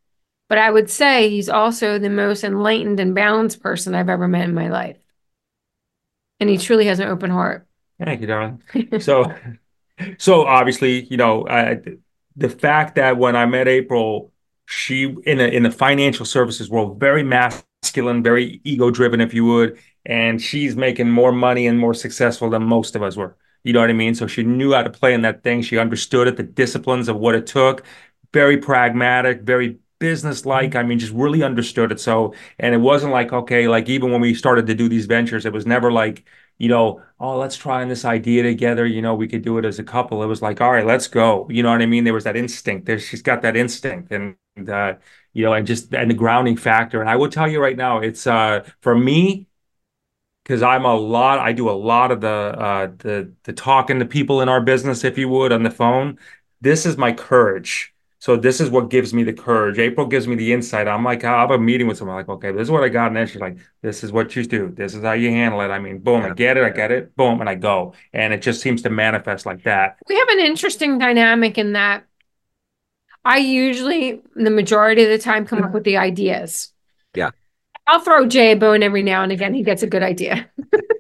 But 0.49 0.59
I 0.59 0.71
would 0.71 0.89
say 0.89 1.29
he's 1.29 1.49
also 1.49 1.99
the 1.99 2.09
most 2.09 2.43
enlightened 2.43 3.01
and 3.01 3.15
balanced 3.15 3.63
person 3.63 3.95
I've 3.95 4.09
ever 4.09 4.29
met 4.29 4.49
in 4.49 4.55
my 4.55 4.69
life. 4.69 4.97
And 6.41 6.49
he 6.49 6.57
truly 6.57 6.87
has 6.87 7.01
an 7.01 7.09
open 7.09 7.31
heart. 7.31 7.67
Thank 8.03 8.21
you, 8.23 8.29
darling. 8.29 8.63
So, 9.01 9.35
so 10.19 10.47
obviously, 10.47 11.05
you 11.07 11.19
know, 11.19 11.47
I, 11.47 11.81
the 12.39 12.49
fact 12.49 12.95
that 12.95 13.19
when 13.19 13.37
I 13.37 13.47
met 13.47 13.69
April, 13.69 14.33
she 14.67 15.15
in 15.25 15.41
a 15.41 15.45
in 15.45 15.63
the 15.65 15.71
financial 15.71 16.25
services 16.25 16.71
world, 16.71 17.01
very 17.01 17.23
masculine, 17.23 18.23
very 18.23 18.61
ego 18.65 18.91
driven, 18.91 19.21
if 19.21 19.35
you 19.35 19.45
would, 19.45 19.79
and 20.07 20.41
she's 20.41 20.77
making 20.77 21.11
more 21.11 21.33
money 21.33 21.67
and 21.67 21.79
more 21.79 21.95
successful 21.95 22.49
than 22.51 22.63
most 22.63 22.97
of 22.97 23.03
us 23.03 23.17
were. 23.17 23.37
You 23.65 23.73
know 23.73 23.81
what 23.81 23.91
I 23.91 23.95
mean? 23.95 24.15
So 24.15 24.27
she 24.27 24.45
knew 24.45 24.73
how 24.73 24.83
to 24.83 24.91
play 24.91 25.13
in 25.15 25.23
that 25.23 25.43
thing. 25.43 25.63
She 25.63 25.79
understood 25.79 26.29
it, 26.29 26.37
the 26.37 26.43
disciplines 26.43 27.09
of 27.09 27.17
what 27.17 27.35
it 27.35 27.47
took. 27.47 27.85
Very 28.33 28.57
pragmatic, 28.57 29.43
very 29.43 29.79
business-like. 29.99 30.71
Mm-hmm. 30.71 30.79
I 30.79 30.83
mean, 30.85 30.99
just 30.99 31.13
really 31.13 31.43
understood 31.43 31.91
it. 31.91 31.99
So, 31.99 32.35
and 32.59 32.75
it 32.75 32.79
wasn't 32.79 33.13
like, 33.13 33.33
okay, 33.33 33.67
like 33.69 33.89
even 33.89 34.13
when 34.13 34.21
we 34.21 34.33
started 34.35 34.67
to 34.69 34.75
do 34.75 34.89
these 34.89 35.07
ventures, 35.07 35.45
it 35.45 35.53
was 35.53 35.67
never 35.67 35.91
like, 35.91 36.25
you 36.59 36.69
know, 36.69 37.03
oh, 37.21 37.39
let's 37.39 37.57
try 37.57 37.83
on 37.83 37.89
this 37.89 38.05
idea 38.05 38.43
together. 38.43 38.87
You 38.87 39.03
know, 39.03 39.15
we 39.15 39.29
could 39.29 39.43
do 39.43 39.59
it 39.59 39.65
as 39.65 39.79
a 39.79 39.85
couple. 39.85 40.23
It 40.23 40.27
was 40.27 40.43
like, 40.43 40.61
all 40.61 40.73
right, 40.73 40.87
let's 40.87 41.09
go. 41.09 41.47
You 41.51 41.63
know 41.63 41.71
what 41.71 41.83
I 41.83 41.87
mean? 41.87 42.05
There 42.05 42.15
was 42.15 42.25
that 42.25 42.37
instinct. 42.37 42.87
There, 42.87 42.99
she's 42.99 43.23
got 43.23 43.43
that 43.43 43.57
instinct, 43.57 44.13
and 44.13 44.37
uh, 44.69 44.95
you 45.33 45.45
know, 45.45 45.53
and 45.55 45.67
just 45.67 45.95
and 45.95 46.11
the 46.11 46.15
grounding 46.15 46.57
factor. 46.57 47.01
And 47.01 47.09
I 47.11 47.17
will 47.17 47.29
tell 47.31 47.49
you 47.49 47.61
right 47.61 47.77
now, 47.77 48.01
it's 48.01 48.27
uh 48.27 48.69
for 48.81 48.95
me 48.97 49.47
because 50.45 50.63
I'm 50.63 50.85
a 50.85 50.95
lot. 50.95 51.39
I 51.39 51.53
do 51.53 51.69
a 51.71 51.73
lot 51.73 52.11
of 52.11 52.21
the 52.21 52.29
uh 52.29 52.87
the 52.99 53.33
the 53.45 53.53
talking 53.53 53.99
to 54.01 54.07
people 54.07 54.41
in 54.41 54.49
our 54.49 54.61
business, 54.61 55.05
if 55.05 55.19
you 55.19 55.29
would, 55.29 55.53
on 55.53 55.63
the 55.63 55.71
phone. 55.71 56.19
This 56.61 56.87
is 56.87 56.97
my 56.97 57.13
courage. 57.13 57.95
So 58.29 58.37
this 58.37 58.61
is 58.61 58.69
what 58.69 58.91
gives 58.91 59.15
me 59.15 59.23
the 59.23 59.33
courage. 59.33 59.79
April 59.79 60.07
gives 60.07 60.29
me 60.29 60.37
the 60.37 60.53
insight. 60.53 60.87
I'm 60.87 61.03
like, 61.03 61.25
I 61.25 61.41
have 61.41 61.51
a 61.51 61.59
meeting 61.59 61.87
with 61.87 61.97
someone. 61.97 62.15
like, 62.15 62.29
okay, 62.29 62.53
this 62.53 62.61
is 62.61 62.71
what 62.71 62.85
I 62.85 62.91
got, 62.91 63.07
and 63.07 63.17
then 63.17 63.27
she's 63.27 63.41
like, 63.41 63.57
this 63.81 64.05
is 64.05 64.13
what 64.13 64.37
you 64.37 64.45
do. 64.45 64.69
This 64.69 64.95
is 64.95 65.03
how 65.03 65.13
you 65.13 65.31
handle 65.31 65.63
it. 65.63 65.69
I 65.69 65.79
mean, 65.79 66.01
boom, 66.01 66.27
I 66.27 66.35
get 66.35 66.59
it, 66.59 66.63
I 66.63 66.69
get 66.69 66.93
it, 66.93 67.17
boom, 67.17 67.41
and 67.41 67.49
I 67.49 67.55
go, 67.55 67.95
and 68.13 68.35
it 68.35 68.43
just 68.43 68.61
seems 68.61 68.83
to 68.83 68.91
manifest 68.91 69.47
like 69.47 69.63
that. 69.63 69.97
We 70.11 70.17
have 70.17 70.29
an 70.29 70.41
interesting 70.41 70.99
dynamic 70.99 71.57
in 71.57 71.73
that 71.73 72.05
I 73.25 73.39
usually, 73.39 74.21
the 74.37 74.51
majority 74.51 75.05
of 75.05 75.09
the 75.09 75.19
time, 75.19 75.47
come 75.47 75.65
up 75.65 75.73
with 75.73 75.85
the 75.85 75.97
ideas. 75.97 76.71
Yeah. 77.15 77.31
I'll 77.87 78.01
throw 78.01 78.27
Jay 78.27 78.53
a 78.53 78.57
bone 78.57 78.83
every 78.83 79.03
now 79.03 79.23
and 79.23 79.33
again. 79.33 79.55
He 79.55 79.63
gets 79.63 79.83
a 79.83 79.87
good 79.87 80.03
idea. 80.03 80.51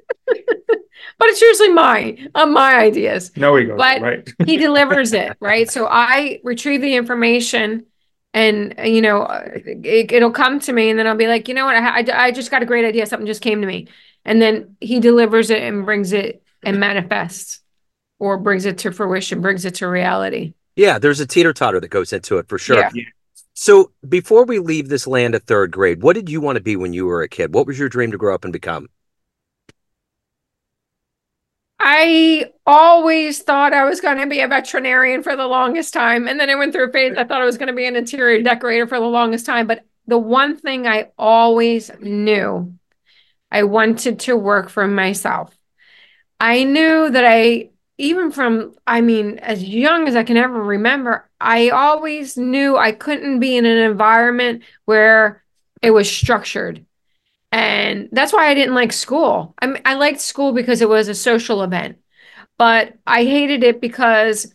but 1.18 1.28
it's 1.28 1.42
usually 1.42 1.70
my 1.72 2.16
uh, 2.34 2.46
my 2.46 2.76
ideas. 2.78 3.32
No 3.36 3.58
ego, 3.58 3.76
But- 3.76 4.00
right? 4.00 4.28
He 4.46 4.56
delivers 4.56 5.12
it, 5.12 5.36
right? 5.40 5.70
So 5.70 5.86
I 5.86 6.40
retrieve 6.44 6.80
the 6.80 6.94
information 6.94 7.86
and, 8.34 8.74
uh, 8.78 8.82
you 8.82 9.00
know, 9.00 9.22
uh, 9.22 9.48
it, 9.54 10.12
it'll 10.12 10.30
come 10.30 10.60
to 10.60 10.72
me 10.72 10.90
and 10.90 10.98
then 10.98 11.06
I'll 11.06 11.16
be 11.16 11.26
like, 11.26 11.48
you 11.48 11.54
know 11.54 11.64
what? 11.64 11.76
I, 11.76 12.00
I, 12.00 12.24
I 12.26 12.30
just 12.30 12.50
got 12.50 12.62
a 12.62 12.66
great 12.66 12.84
idea. 12.84 13.06
Something 13.06 13.26
just 13.26 13.42
came 13.42 13.60
to 13.60 13.66
me. 13.66 13.88
And 14.24 14.40
then 14.40 14.76
he 14.80 15.00
delivers 15.00 15.50
it 15.50 15.62
and 15.62 15.84
brings 15.84 16.12
it 16.12 16.42
and 16.62 16.78
manifests 16.78 17.60
or 18.18 18.36
brings 18.38 18.66
it 18.66 18.78
to 18.78 18.92
fruition, 18.92 19.40
brings 19.40 19.64
it 19.64 19.76
to 19.76 19.88
reality. 19.88 20.52
Yeah, 20.76 20.98
there's 20.98 21.20
a 21.20 21.26
teeter 21.26 21.52
totter 21.52 21.80
that 21.80 21.88
goes 21.88 22.12
into 22.12 22.38
it 22.38 22.48
for 22.48 22.58
sure. 22.58 22.78
Yeah. 22.78 22.90
Yeah. 22.94 23.04
So, 23.54 23.90
before 24.08 24.44
we 24.44 24.60
leave 24.60 24.88
this 24.88 25.06
land 25.08 25.34
of 25.34 25.42
third 25.42 25.72
grade, 25.72 26.02
what 26.02 26.14
did 26.14 26.28
you 26.30 26.40
want 26.40 26.56
to 26.56 26.62
be 26.62 26.76
when 26.76 26.92
you 26.92 27.06
were 27.06 27.22
a 27.22 27.28
kid? 27.28 27.52
What 27.54 27.66
was 27.66 27.76
your 27.76 27.88
dream 27.88 28.12
to 28.12 28.18
grow 28.18 28.32
up 28.34 28.44
and 28.44 28.52
become? 28.52 28.88
I 31.80 32.50
always 32.66 33.42
thought 33.42 33.72
I 33.72 33.84
was 33.84 34.00
going 34.00 34.18
to 34.18 34.26
be 34.26 34.40
a 34.40 34.48
veterinarian 34.48 35.22
for 35.22 35.36
the 35.36 35.46
longest 35.46 35.94
time. 35.94 36.26
And 36.26 36.38
then 36.38 36.50
I 36.50 36.56
went 36.56 36.72
through 36.72 36.88
a 36.88 36.92
phase, 36.92 37.16
I 37.16 37.24
thought 37.24 37.40
I 37.40 37.44
was 37.44 37.58
going 37.58 37.68
to 37.68 37.74
be 37.74 37.86
an 37.86 37.96
interior 37.96 38.42
decorator 38.42 38.86
for 38.86 38.98
the 38.98 39.06
longest 39.06 39.46
time. 39.46 39.66
But 39.66 39.84
the 40.06 40.18
one 40.18 40.56
thing 40.56 40.86
I 40.86 41.10
always 41.16 41.90
knew, 42.00 42.74
I 43.50 43.62
wanted 43.62 44.20
to 44.20 44.36
work 44.36 44.70
for 44.70 44.86
myself. 44.88 45.56
I 46.40 46.64
knew 46.64 47.10
that 47.10 47.24
I, 47.24 47.70
even 47.96 48.32
from, 48.32 48.74
I 48.86 49.00
mean, 49.00 49.38
as 49.38 49.62
young 49.62 50.08
as 50.08 50.16
I 50.16 50.24
can 50.24 50.36
ever 50.36 50.60
remember, 50.60 51.28
I 51.40 51.70
always 51.70 52.36
knew 52.36 52.76
I 52.76 52.92
couldn't 52.92 53.40
be 53.40 53.56
in 53.56 53.66
an 53.66 53.78
environment 53.78 54.62
where 54.84 55.42
it 55.80 55.90
was 55.90 56.10
structured. 56.10 56.84
And 57.50 58.08
that's 58.12 58.32
why 58.32 58.48
I 58.48 58.54
didn't 58.54 58.74
like 58.74 58.92
school. 58.92 59.54
I 59.58 59.66
mean, 59.66 59.82
I 59.84 59.94
liked 59.94 60.20
school 60.20 60.52
because 60.52 60.82
it 60.82 60.88
was 60.88 61.08
a 61.08 61.14
social 61.14 61.62
event, 61.62 61.98
but 62.58 62.94
I 63.06 63.24
hated 63.24 63.64
it 63.64 63.80
because 63.80 64.52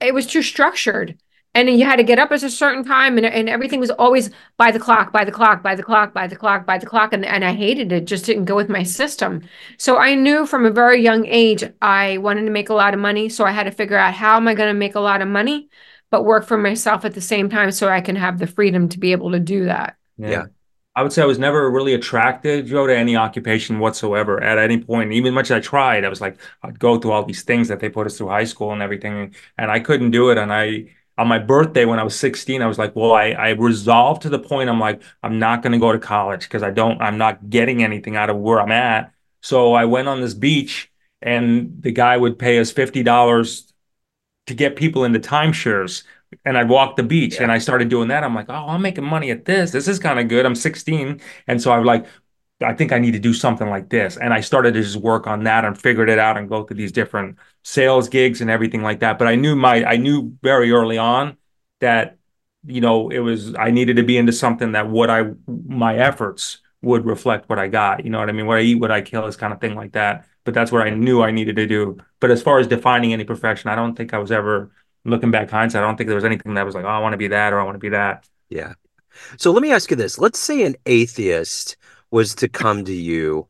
it 0.00 0.12
was 0.12 0.26
too 0.26 0.42
structured. 0.42 1.18
And 1.54 1.68
you 1.68 1.84
had 1.84 1.96
to 1.96 2.02
get 2.02 2.18
up 2.18 2.32
at 2.32 2.42
a 2.42 2.48
certain 2.48 2.82
time, 2.82 3.18
and, 3.18 3.26
and 3.26 3.46
everything 3.46 3.78
was 3.78 3.90
always 3.90 4.30
by 4.56 4.70
the 4.70 4.78
clock, 4.78 5.12
by 5.12 5.22
the 5.22 5.30
clock, 5.30 5.62
by 5.62 5.74
the 5.74 5.82
clock, 5.82 6.14
by 6.14 6.26
the 6.26 6.34
clock, 6.34 6.64
by 6.64 6.78
the 6.78 6.86
clock. 6.86 7.12
And, 7.12 7.26
and 7.26 7.44
I 7.44 7.52
hated 7.52 7.92
it, 7.92 8.06
just 8.06 8.24
didn't 8.24 8.46
go 8.46 8.56
with 8.56 8.70
my 8.70 8.82
system. 8.82 9.42
So 9.76 9.98
I 9.98 10.14
knew 10.14 10.46
from 10.46 10.64
a 10.64 10.70
very 10.70 11.02
young 11.02 11.26
age 11.26 11.62
I 11.82 12.16
wanted 12.18 12.46
to 12.46 12.50
make 12.50 12.70
a 12.70 12.74
lot 12.74 12.94
of 12.94 13.00
money. 13.00 13.28
So 13.28 13.44
I 13.44 13.50
had 13.50 13.64
to 13.64 13.70
figure 13.70 13.98
out 13.98 14.14
how 14.14 14.38
am 14.38 14.48
I 14.48 14.54
going 14.54 14.70
to 14.70 14.78
make 14.78 14.94
a 14.94 15.00
lot 15.00 15.20
of 15.20 15.28
money, 15.28 15.68
but 16.10 16.24
work 16.24 16.46
for 16.46 16.56
myself 16.56 17.04
at 17.04 17.12
the 17.12 17.20
same 17.20 17.50
time 17.50 17.70
so 17.70 17.86
I 17.86 18.00
can 18.00 18.16
have 18.16 18.38
the 18.38 18.46
freedom 18.46 18.88
to 18.88 18.98
be 18.98 19.12
able 19.12 19.32
to 19.32 19.40
do 19.40 19.66
that. 19.66 19.96
Yeah. 20.16 20.46
I 20.94 21.02
would 21.02 21.12
say 21.12 21.22
I 21.22 21.26
was 21.26 21.38
never 21.38 21.70
really 21.70 21.94
attracted, 21.94 22.66
Joe, 22.66 22.86
to 22.86 22.94
any 22.94 23.16
occupation 23.16 23.78
whatsoever 23.78 24.42
at 24.42 24.58
any 24.58 24.78
point. 24.78 25.12
Even 25.12 25.32
much 25.32 25.46
as 25.50 25.52
I 25.52 25.60
tried, 25.60 26.04
I 26.04 26.08
was 26.10 26.20
like, 26.20 26.38
I'd 26.62 26.78
go 26.78 26.98
through 26.98 27.12
all 27.12 27.24
these 27.24 27.42
things 27.44 27.68
that 27.68 27.80
they 27.80 27.88
put 27.88 28.06
us 28.06 28.18
through 28.18 28.28
high 28.28 28.44
school 28.44 28.72
and 28.72 28.82
everything, 28.82 29.34
and 29.56 29.70
I 29.70 29.80
couldn't 29.80 30.10
do 30.10 30.30
it. 30.30 30.36
And 30.36 30.52
I, 30.52 30.90
on 31.16 31.28
my 31.28 31.38
birthday 31.38 31.86
when 31.86 31.98
I 31.98 32.02
was 32.02 32.14
16, 32.16 32.60
I 32.60 32.66
was 32.66 32.78
like, 32.78 32.94
well, 32.94 33.12
I, 33.12 33.30
I 33.30 33.50
resolved 33.50 34.22
to 34.22 34.28
the 34.28 34.38
point 34.38 34.68
I'm 34.68 34.80
like, 34.80 35.02
I'm 35.22 35.38
not 35.38 35.62
going 35.62 35.72
to 35.72 35.78
go 35.78 35.92
to 35.92 35.98
college 35.98 36.42
because 36.42 36.62
I 36.62 36.70
don't, 36.70 37.00
I'm 37.00 37.16
not 37.16 37.48
getting 37.48 37.82
anything 37.82 38.16
out 38.16 38.28
of 38.28 38.36
where 38.36 38.60
I'm 38.60 38.72
at. 38.72 39.14
So 39.40 39.72
I 39.72 39.86
went 39.86 40.08
on 40.08 40.20
this 40.20 40.34
beach 40.34 40.90
and 41.22 41.82
the 41.82 41.92
guy 41.92 42.16
would 42.18 42.38
pay 42.38 42.58
us 42.58 42.70
$50 42.70 43.72
to 44.46 44.54
get 44.54 44.76
people 44.76 45.04
into 45.04 45.20
timeshares 45.20 46.02
and 46.44 46.56
I'd 46.56 46.68
walk 46.68 46.96
the 46.96 47.02
beach 47.02 47.36
yeah. 47.36 47.42
and 47.42 47.52
I 47.52 47.58
started 47.58 47.88
doing 47.88 48.08
that. 48.08 48.24
I'm 48.24 48.34
like, 48.34 48.46
oh, 48.48 48.66
I'm 48.68 48.82
making 48.82 49.04
money 49.04 49.30
at 49.30 49.44
this. 49.44 49.70
This 49.70 49.88
is 49.88 49.98
kind 49.98 50.18
of 50.18 50.28
good. 50.28 50.46
I'm 50.46 50.54
16. 50.54 51.20
And 51.46 51.62
so 51.62 51.72
I 51.72 51.78
was 51.78 51.86
like, 51.86 52.06
I 52.62 52.74
think 52.74 52.92
I 52.92 52.98
need 52.98 53.12
to 53.12 53.18
do 53.18 53.34
something 53.34 53.68
like 53.68 53.88
this. 53.88 54.16
And 54.16 54.32
I 54.32 54.40
started 54.40 54.74
to 54.74 54.82
just 54.82 54.96
work 54.96 55.26
on 55.26 55.44
that 55.44 55.64
and 55.64 55.78
figured 55.78 56.08
it 56.08 56.18
out 56.18 56.36
and 56.36 56.48
go 56.48 56.64
through 56.64 56.76
these 56.76 56.92
different 56.92 57.38
sales 57.62 58.08
gigs 58.08 58.40
and 58.40 58.50
everything 58.50 58.82
like 58.82 59.00
that. 59.00 59.18
But 59.18 59.28
I 59.28 59.34
knew 59.34 59.56
my 59.56 59.84
I 59.84 59.96
knew 59.96 60.36
very 60.42 60.70
early 60.70 60.98
on 60.98 61.36
that, 61.80 62.18
you 62.64 62.80
know, 62.80 63.10
it 63.10 63.18
was 63.18 63.54
I 63.56 63.70
needed 63.70 63.96
to 63.96 64.02
be 64.02 64.16
into 64.16 64.32
something 64.32 64.72
that 64.72 64.88
what 64.88 65.10
I 65.10 65.30
my 65.46 65.96
efforts 65.96 66.58
would 66.82 67.06
reflect 67.06 67.48
what 67.48 67.58
I 67.58 67.68
got. 67.68 68.04
You 68.04 68.10
know 68.10 68.18
what 68.18 68.28
I 68.28 68.32
mean? 68.32 68.46
What 68.46 68.58
I 68.58 68.62
eat, 68.62 68.74
what 68.76 68.90
I 68.90 69.02
kill 69.02 69.26
is 69.26 69.36
kind 69.36 69.52
of 69.52 69.60
thing 69.60 69.74
like 69.74 69.92
that. 69.92 70.26
But 70.44 70.54
that's 70.54 70.72
what 70.72 70.82
I 70.82 70.90
knew 70.90 71.22
I 71.22 71.30
needed 71.30 71.56
to 71.56 71.66
do. 71.66 71.98
But 72.20 72.30
as 72.32 72.42
far 72.42 72.58
as 72.58 72.66
defining 72.66 73.12
any 73.12 73.24
profession, 73.24 73.70
I 73.70 73.76
don't 73.76 73.94
think 73.94 74.12
I 74.12 74.18
was 74.18 74.32
ever 74.32 74.72
looking 75.04 75.30
back 75.30 75.50
hindsight, 75.50 75.82
I 75.82 75.86
don't 75.86 75.96
think 75.96 76.08
there 76.08 76.16
was 76.16 76.24
anything 76.24 76.54
that 76.54 76.66
was 76.66 76.74
like, 76.74 76.84
oh, 76.84 76.88
I 76.88 76.98
want 76.98 77.12
to 77.12 77.18
be 77.18 77.28
that 77.28 77.52
or 77.52 77.60
I 77.60 77.64
want 77.64 77.74
to 77.74 77.80
be 77.80 77.90
that. 77.90 78.28
Yeah. 78.48 78.74
So 79.36 79.50
let 79.50 79.62
me 79.62 79.72
ask 79.72 79.90
you 79.90 79.96
this. 79.96 80.18
Let's 80.18 80.38
say 80.38 80.64
an 80.64 80.76
atheist 80.86 81.76
was 82.10 82.34
to 82.36 82.48
come 82.48 82.84
to 82.84 82.92
you 82.92 83.48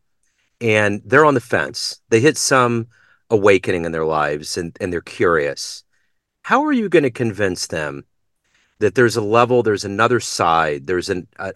and 0.61 1.03
they're 1.05 1.25
on 1.25 1.35
the 1.35 1.41
fence. 1.41 2.01
They 2.09 2.21
hit 2.21 2.37
some 2.37 2.89
awakening 3.31 3.85
in 3.85 3.93
their 3.93 4.05
lives 4.05 4.57
and, 4.57 4.77
and 4.81 4.93
they're 4.93 5.01
curious. 5.01 5.85
How 6.43 6.65
are 6.65 6.73
you 6.73 6.89
going 6.89 7.03
to 7.03 7.11
convince 7.11 7.67
them 7.67 8.05
that 8.79 8.97
there's 8.97 9.17
a 9.17 9.23
level, 9.23 9.63
there's 9.63 9.85
another 9.85 10.19
side, 10.19 10.87
there's 10.89 11.09
an 11.09 11.29
a, 11.39 11.53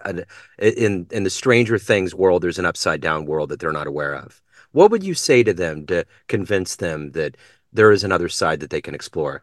a, 0.61 0.85
in 0.85 1.09
in 1.11 1.25
the 1.25 1.31
Stranger 1.31 1.77
Things 1.77 2.15
world, 2.15 2.43
there's 2.43 2.59
an 2.59 2.67
upside 2.67 3.01
down 3.01 3.27
world 3.27 3.49
that 3.49 3.59
they're 3.59 3.73
not 3.73 3.89
aware 3.89 4.15
of. 4.15 4.41
What 4.71 4.93
would 4.93 5.03
you 5.03 5.15
say 5.15 5.43
to 5.43 5.53
them 5.53 5.87
to 5.87 6.05
convince 6.29 6.77
them 6.77 7.11
that 7.13 7.37
there 7.73 7.91
is 7.91 8.05
another 8.05 8.29
side 8.29 8.61
that 8.61 8.71
they 8.71 8.81
can 8.81 8.95
explore? 8.95 9.43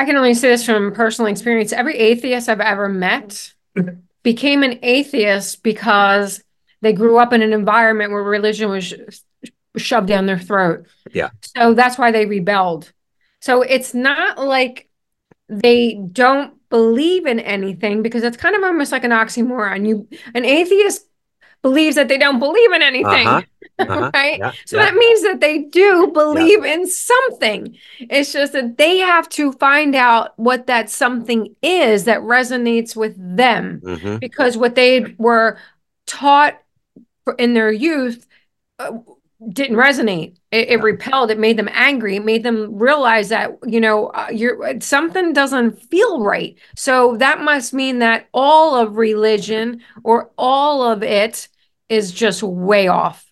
I 0.00 0.06
can 0.06 0.16
only 0.16 0.32
say 0.32 0.48
this 0.48 0.64
from 0.64 0.94
personal 0.94 1.30
experience. 1.30 1.74
Every 1.74 1.94
atheist 1.94 2.48
I've 2.48 2.58
ever 2.58 2.88
met 2.88 3.52
became 4.22 4.62
an 4.62 4.78
atheist 4.80 5.62
because 5.62 6.42
they 6.80 6.94
grew 6.94 7.18
up 7.18 7.34
in 7.34 7.42
an 7.42 7.52
environment 7.52 8.10
where 8.10 8.22
religion 8.22 8.70
was 8.70 8.94
shoved 9.76 10.06
down 10.06 10.24
their 10.24 10.38
throat. 10.38 10.86
Yeah. 11.12 11.28
So 11.42 11.74
that's 11.74 11.98
why 11.98 12.12
they 12.12 12.24
rebelled. 12.24 12.90
So 13.42 13.60
it's 13.60 13.92
not 13.92 14.38
like 14.38 14.88
they 15.50 16.00
don't 16.12 16.54
believe 16.70 17.26
in 17.26 17.38
anything 17.38 18.00
because 18.00 18.22
it's 18.22 18.38
kind 18.38 18.56
of 18.56 18.62
almost 18.62 18.92
like 18.92 19.04
an 19.04 19.10
oxymoron. 19.10 19.86
You 19.86 20.08
an 20.34 20.46
atheist 20.46 21.06
believes 21.60 21.96
that 21.96 22.08
they 22.08 22.16
don't 22.16 22.38
believe 22.38 22.72
in 22.72 22.80
anything. 22.80 23.26
Uh-huh. 23.26 23.42
Uh-huh. 23.80 24.10
right? 24.14 24.38
Yeah, 24.38 24.52
so 24.64 24.76
yeah. 24.76 24.86
that 24.86 24.94
means 24.94 25.22
that 25.22 25.40
they 25.40 25.58
do 25.58 26.08
believe 26.12 26.64
yeah. 26.64 26.74
in 26.74 26.86
something. 26.86 27.76
It's 27.98 28.32
just 28.32 28.52
that 28.52 28.76
they 28.78 28.98
have 28.98 29.28
to 29.30 29.52
find 29.52 29.94
out 29.94 30.38
what 30.38 30.66
that 30.66 30.90
something 30.90 31.54
is 31.62 32.04
that 32.04 32.20
resonates 32.20 32.94
with 32.94 33.14
them 33.36 33.80
mm-hmm. 33.82 34.16
because 34.18 34.56
what 34.56 34.74
they 34.74 35.14
were 35.18 35.58
taught 36.06 36.60
in 37.38 37.54
their 37.54 37.70
youth 37.70 38.26
uh, 38.78 38.92
didn't 39.48 39.76
resonate. 39.76 40.36
It, 40.50 40.68
it, 40.68 40.82
repelled. 40.82 41.30
It 41.30 41.38
made 41.38 41.56
them 41.56 41.68
angry. 41.72 42.16
It 42.16 42.24
made 42.24 42.42
them 42.42 42.78
realize 42.78 43.28
that 43.30 43.52
you 43.66 43.80
know 43.80 44.08
uh, 44.08 44.28
you're 44.32 44.80
something 44.80 45.32
doesn't 45.32 45.80
feel 45.90 46.22
right. 46.22 46.56
So 46.76 47.16
that 47.16 47.40
must 47.40 47.72
mean 47.72 48.00
that 48.00 48.28
all 48.34 48.74
of 48.74 48.96
religion 48.96 49.82
or 50.02 50.30
all 50.36 50.82
of 50.82 51.02
it 51.02 51.48
is 51.88 52.12
just 52.12 52.42
way 52.42 52.88
off. 52.88 53.29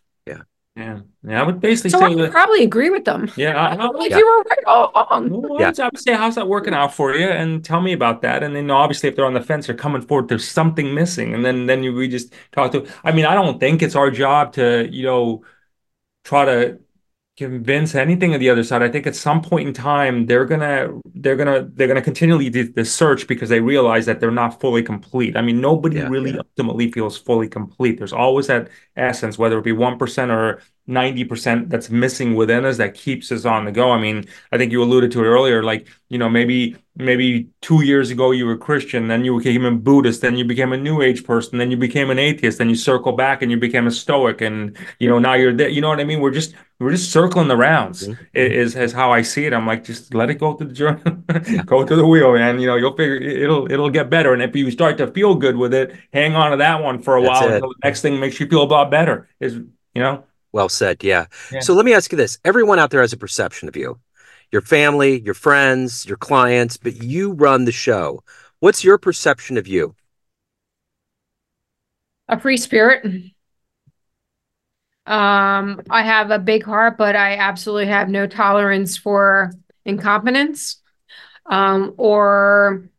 Yeah. 0.79 0.85
Yeah. 0.85 1.01
Yeah. 1.27 1.43
I 1.43 1.45
would 1.45 1.61
basically 1.61 1.91
so 1.91 1.99
say 1.99 2.07
I 2.07 2.15
that, 2.15 2.31
probably 2.31 2.63
agree 2.63 2.91
with 2.91 3.05
them. 3.05 3.31
Yeah. 3.37 3.61
I, 3.61 3.75
I 3.75 3.87
like 3.89 4.11
yeah. 4.11 4.19
you 4.19 4.27
were 4.27 4.43
right 4.49 4.65
all 4.67 4.93
along. 4.95 5.31
Well, 5.43 5.61
yeah. 5.61 5.73
I 5.79 5.87
would 5.87 5.99
say, 5.99 6.15
how's 6.15 6.37
that 6.37 6.49
working 6.49 6.73
out 6.73 6.95
for 6.95 7.15
you? 7.15 7.29
And 7.29 7.65
tell 7.65 7.81
me 7.81 7.93
about 7.93 8.23
that. 8.23 8.43
And 8.43 8.55
then 8.55 8.71
obviously 8.71 9.09
if 9.09 9.17
they're 9.17 9.27
on 9.27 9.35
the 9.35 9.43
fence, 9.43 9.67
they're 9.67 9.77
coming 9.77 10.03
forward, 10.03 10.29
there's 10.29 10.47
something 10.49 10.95
missing. 10.95 11.35
And 11.35 11.45
then, 11.45 11.67
then 11.67 11.83
you, 11.83 11.93
we 11.95 12.09
just 12.09 12.33
talk 12.53 12.73
to, 12.73 12.87
I 13.03 13.13
mean, 13.13 13.27
I 13.27 13.35
don't 13.35 13.59
think 13.59 13.83
it's 13.83 13.97
our 13.97 14.11
job 14.11 14.53
to, 14.55 14.89
you 14.91 15.03
know, 15.03 15.45
try 16.25 16.45
to 16.45 16.79
convince 17.39 17.95
anything 17.95 18.35
of 18.35 18.41
the 18.41 18.51
other 18.51 18.65
side. 18.65 18.83
I 18.83 18.89
think 18.89 19.07
at 19.07 19.15
some 19.15 19.41
point 19.41 19.69
in 19.69 19.73
time 19.73 20.27
they're 20.27 20.45
gonna 20.45 20.91
they're 21.15 21.37
gonna 21.37 21.69
they're 21.73 21.87
gonna 21.87 22.03
continually 22.03 22.51
do 22.51 22.65
the 22.65 22.85
search 22.85 23.29
because 23.29 23.49
they 23.49 23.61
realize 23.61 24.07
that 24.07 24.19
they're 24.19 24.33
not 24.33 24.61
fully 24.61 24.83
complete. 24.83 25.37
I 25.37 25.43
mean, 25.43 25.61
nobody 25.61 25.99
yeah, 25.99 26.09
really 26.09 26.33
yeah. 26.33 26.39
ultimately 26.39 26.91
feels 26.91 27.17
fully 27.17 27.49
complete. 27.49 27.97
There's 27.97 28.13
always 28.13 28.49
that 28.49 28.69
essence, 28.97 29.39
whether 29.39 29.57
it 29.57 29.65
be 29.65 29.71
one 29.73 29.99
percent 29.99 30.33
or 30.33 30.61
90% 30.89 31.69
that's 31.69 31.91
missing 31.91 32.35
within 32.35 32.65
us 32.65 32.79
that 32.79 32.95
keeps 32.95 33.31
us 33.31 33.45
on 33.45 33.67
the 33.67 33.73
go. 33.73 33.91
I 33.91 34.01
mean, 34.01 34.25
I 34.51 34.57
think 34.57 34.73
you 34.73 34.83
alluded 34.83 35.13
to 35.13 35.21
it 35.21 35.27
earlier, 35.27 35.63
like, 35.63 35.87
you 36.09 36.17
know, 36.17 36.31
maybe 36.31 36.77
maybe 36.97 37.49
two 37.61 37.85
years 37.85 38.11
ago 38.11 38.33
you 38.33 38.47
were 38.47 38.57
Christian, 38.57 39.07
then 39.07 39.25
you 39.25 39.37
became 39.37 39.65
a 39.65 39.71
Buddhist, 39.71 40.23
then 40.23 40.37
you 40.37 40.45
became 40.45 40.73
a 40.73 40.77
New 40.77 41.03
Age 41.03 41.25
person, 41.25 41.59
then 41.59 41.71
you 41.71 41.77
became 41.77 42.11
an 42.11 42.19
atheist, 42.19 42.59
then 42.59 42.71
you 42.71 42.75
circle 42.75 43.13
back 43.13 43.43
and 43.43 43.51
you 43.51 43.59
became 43.59 43.87
a 43.87 43.91
Stoic, 43.91 44.41
and 44.41 44.77
you 44.99 45.09
know 45.09 45.19
now 45.19 45.35
you're 45.35 45.55
there. 45.55 45.69
You 45.69 45.83
know 45.83 45.89
what 45.89 46.01
I 46.01 46.05
mean? 46.05 46.21
We're 46.21 46.31
just 46.31 46.55
we're 46.81 46.93
just 46.93 47.11
circling 47.11 47.49
the 47.49 47.57
rounds. 47.57 48.07
Mm-hmm. 48.07 48.23
Is 48.35 48.77
is 48.77 48.93
how 48.93 49.11
I 49.13 49.23
see 49.23 49.47
it. 49.47 49.53
I'm 49.53 49.67
like, 49.67 49.85
just 49.85 50.15
let 50.15 50.31
it 50.31 50.35
go 50.35 50.55
through 50.55 50.69
the 50.69 50.75
journey, 50.75 51.03
go 51.67 51.85
through 51.87 51.97
the 51.97 52.07
wheel, 52.07 52.33
man. 52.35 52.61
You 52.61 52.69
know, 52.69 52.77
you'll 52.77 52.97
figure 52.97 53.17
it'll 53.17 53.71
it'll 53.71 53.91
get 53.91 54.11
better. 54.11 54.33
And 54.33 54.43
if 54.43 54.55
you 54.55 54.71
start 54.71 54.97
to 54.99 55.09
feel 55.09 55.35
good 55.35 55.57
with 55.57 55.75
it, 55.75 55.95
hang 56.13 56.35
on 56.35 56.53
to 56.53 56.57
that 56.59 56.83
one 56.83 57.03
for 57.03 57.17
a 57.17 57.23
That's 57.23 57.41
while 57.41 57.49
it. 57.49 57.55
until 57.57 57.71
the 57.71 57.81
next 57.85 58.03
thing 58.03 58.21
makes 58.21 58.39
you 58.39 58.47
feel 58.47 58.63
a 58.63 58.65
lot 58.65 58.91
better. 58.91 59.29
Is 59.41 59.55
you 59.55 60.03
know. 60.03 60.25
Well 60.53 60.69
said. 60.69 61.05
Yeah. 61.05 61.27
yeah. 61.53 61.61
So 61.61 61.75
let 61.75 61.85
me 61.85 61.93
ask 61.93 62.13
you 62.13 62.17
this: 62.17 62.39
Everyone 62.45 62.79
out 62.79 62.91
there 62.91 63.01
has 63.01 63.13
a 63.13 63.19
perception 63.19 63.69
of 63.69 63.77
you 63.77 63.99
your 64.51 64.63
family, 64.63 65.21
your 65.21 65.35
friends, 65.35 66.07
your 66.07 66.17
clients, 66.17 66.77
but 66.77 67.03
you 67.03 67.33
run 67.33 67.65
the 67.65 67.73
show. 67.73 68.23
What's 68.61 68.83
your 68.83 68.99
perception 68.99 69.57
of 69.59 69.67
you? 69.67 69.95
A 72.29 72.39
free 72.39 72.57
spirit. 72.57 73.05
Um, 75.09 75.81
I 75.89 76.03
have 76.03 76.31
a 76.31 76.39
big 76.39 76.65
heart, 76.65 76.99
but 76.99 77.17
I 77.17 77.37
absolutely 77.37 77.87
have 77.87 78.09
no 78.09 78.27
tolerance 78.27 78.97
for 78.97 79.53
incompetence. 79.85 80.83
Um, 81.47 81.95
or 81.97 82.91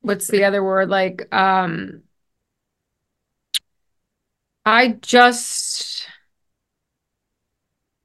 what's 0.00 0.28
the 0.28 0.44
other 0.44 0.64
word? 0.64 0.88
Like, 0.88 1.32
um, 1.34 2.02
I 4.64 4.88
just 5.02 6.06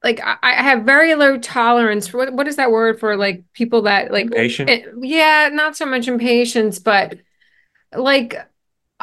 like 0.03 0.19
I, 0.21 0.37
I 0.41 0.53
have 0.63 0.83
very 0.83 1.15
low 1.15 1.37
tolerance 1.37 2.07
for 2.07 2.17
what, 2.17 2.33
what 2.33 2.47
is 2.47 2.57
that 2.57 2.71
word 2.71 2.99
for 2.99 3.15
like 3.15 3.43
people 3.53 3.83
that 3.83 4.11
like 4.11 4.31
patient 4.31 4.69
it, 4.69 4.85
yeah 5.01 5.49
not 5.51 5.75
so 5.75 5.85
much 5.85 6.07
impatience 6.07 6.79
but 6.79 7.17
like 7.95 8.35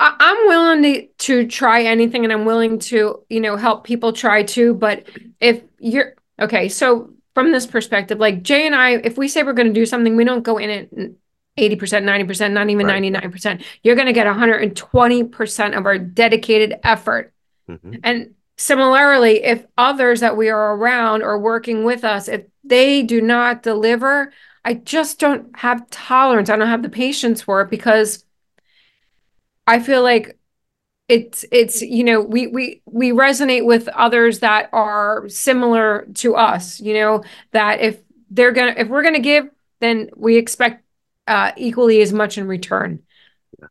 I, 0.00 0.16
i'm 0.18 0.48
willing 0.48 0.82
to 0.82 1.06
to 1.06 1.46
try 1.46 1.82
anything 1.82 2.24
and 2.24 2.32
i'm 2.32 2.44
willing 2.44 2.78
to 2.80 3.22
you 3.28 3.40
know 3.40 3.56
help 3.56 3.84
people 3.84 4.12
try 4.12 4.42
too 4.42 4.74
but 4.74 5.06
if 5.40 5.62
you're 5.78 6.14
okay 6.40 6.68
so 6.68 7.10
from 7.34 7.52
this 7.52 7.66
perspective 7.66 8.18
like 8.18 8.42
jay 8.42 8.66
and 8.66 8.74
i 8.74 8.92
if 8.92 9.16
we 9.16 9.28
say 9.28 9.42
we're 9.42 9.52
going 9.52 9.68
to 9.68 9.72
do 9.72 9.86
something 9.86 10.16
we 10.16 10.24
don't 10.24 10.42
go 10.42 10.58
in 10.58 10.70
it 10.70 11.16
80% 11.58 12.04
90% 12.04 12.52
not 12.52 12.70
even 12.70 12.86
right. 12.86 13.02
99% 13.02 13.62
you're 13.82 13.96
going 13.96 14.06
to 14.06 14.12
get 14.14 14.26
120% 14.26 15.76
of 15.76 15.84
our 15.84 15.98
dedicated 15.98 16.78
effort 16.82 17.34
mm-hmm. 17.68 17.96
and 18.02 18.34
Similarly, 18.60 19.42
if 19.42 19.64
others 19.78 20.20
that 20.20 20.36
we 20.36 20.50
are 20.50 20.76
around 20.76 21.22
or 21.22 21.38
working 21.38 21.82
with 21.82 22.04
us, 22.04 22.28
if 22.28 22.42
they 22.62 23.02
do 23.02 23.22
not 23.22 23.62
deliver, 23.62 24.34
I 24.62 24.74
just 24.74 25.18
don't 25.18 25.56
have 25.56 25.88
tolerance. 25.88 26.50
I 26.50 26.56
don't 26.56 26.68
have 26.68 26.82
the 26.82 26.90
patience 26.90 27.40
for 27.40 27.62
it 27.62 27.70
because 27.70 28.22
I 29.70 29.80
feel 29.80 30.02
like 30.02 30.38
it's 31.08 31.44
it's 31.50 31.82
you 31.82 32.04
know 32.04 32.20
we 32.20 32.46
we 32.46 32.82
we 32.86 33.10
resonate 33.10 33.64
with 33.64 33.88
others 33.88 34.40
that 34.40 34.68
are 34.72 35.28
similar 35.28 36.06
to 36.14 36.36
us 36.36 36.80
you 36.80 36.94
know 36.94 37.24
that 37.52 37.80
if 37.80 37.98
they're 38.30 38.52
gonna 38.52 38.74
if 38.76 38.88
we're 38.88 39.02
gonna 39.02 39.18
give 39.18 39.48
then 39.80 40.08
we 40.16 40.36
expect 40.36 40.84
uh 41.26 41.50
equally 41.56 42.00
as 42.00 42.12
much 42.12 42.38
in 42.38 42.46
return 42.46 43.00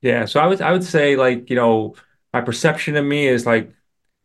yeah 0.02 0.26
so 0.26 0.40
i 0.40 0.46
would 0.46 0.62
i 0.62 0.72
would 0.72 0.84
say 0.84 1.16
like 1.16 1.50
you 1.50 1.56
know 1.56 1.96
my 2.34 2.42
perception 2.42 2.98
of 2.98 3.06
me 3.06 3.28
is 3.28 3.46
like 3.46 3.72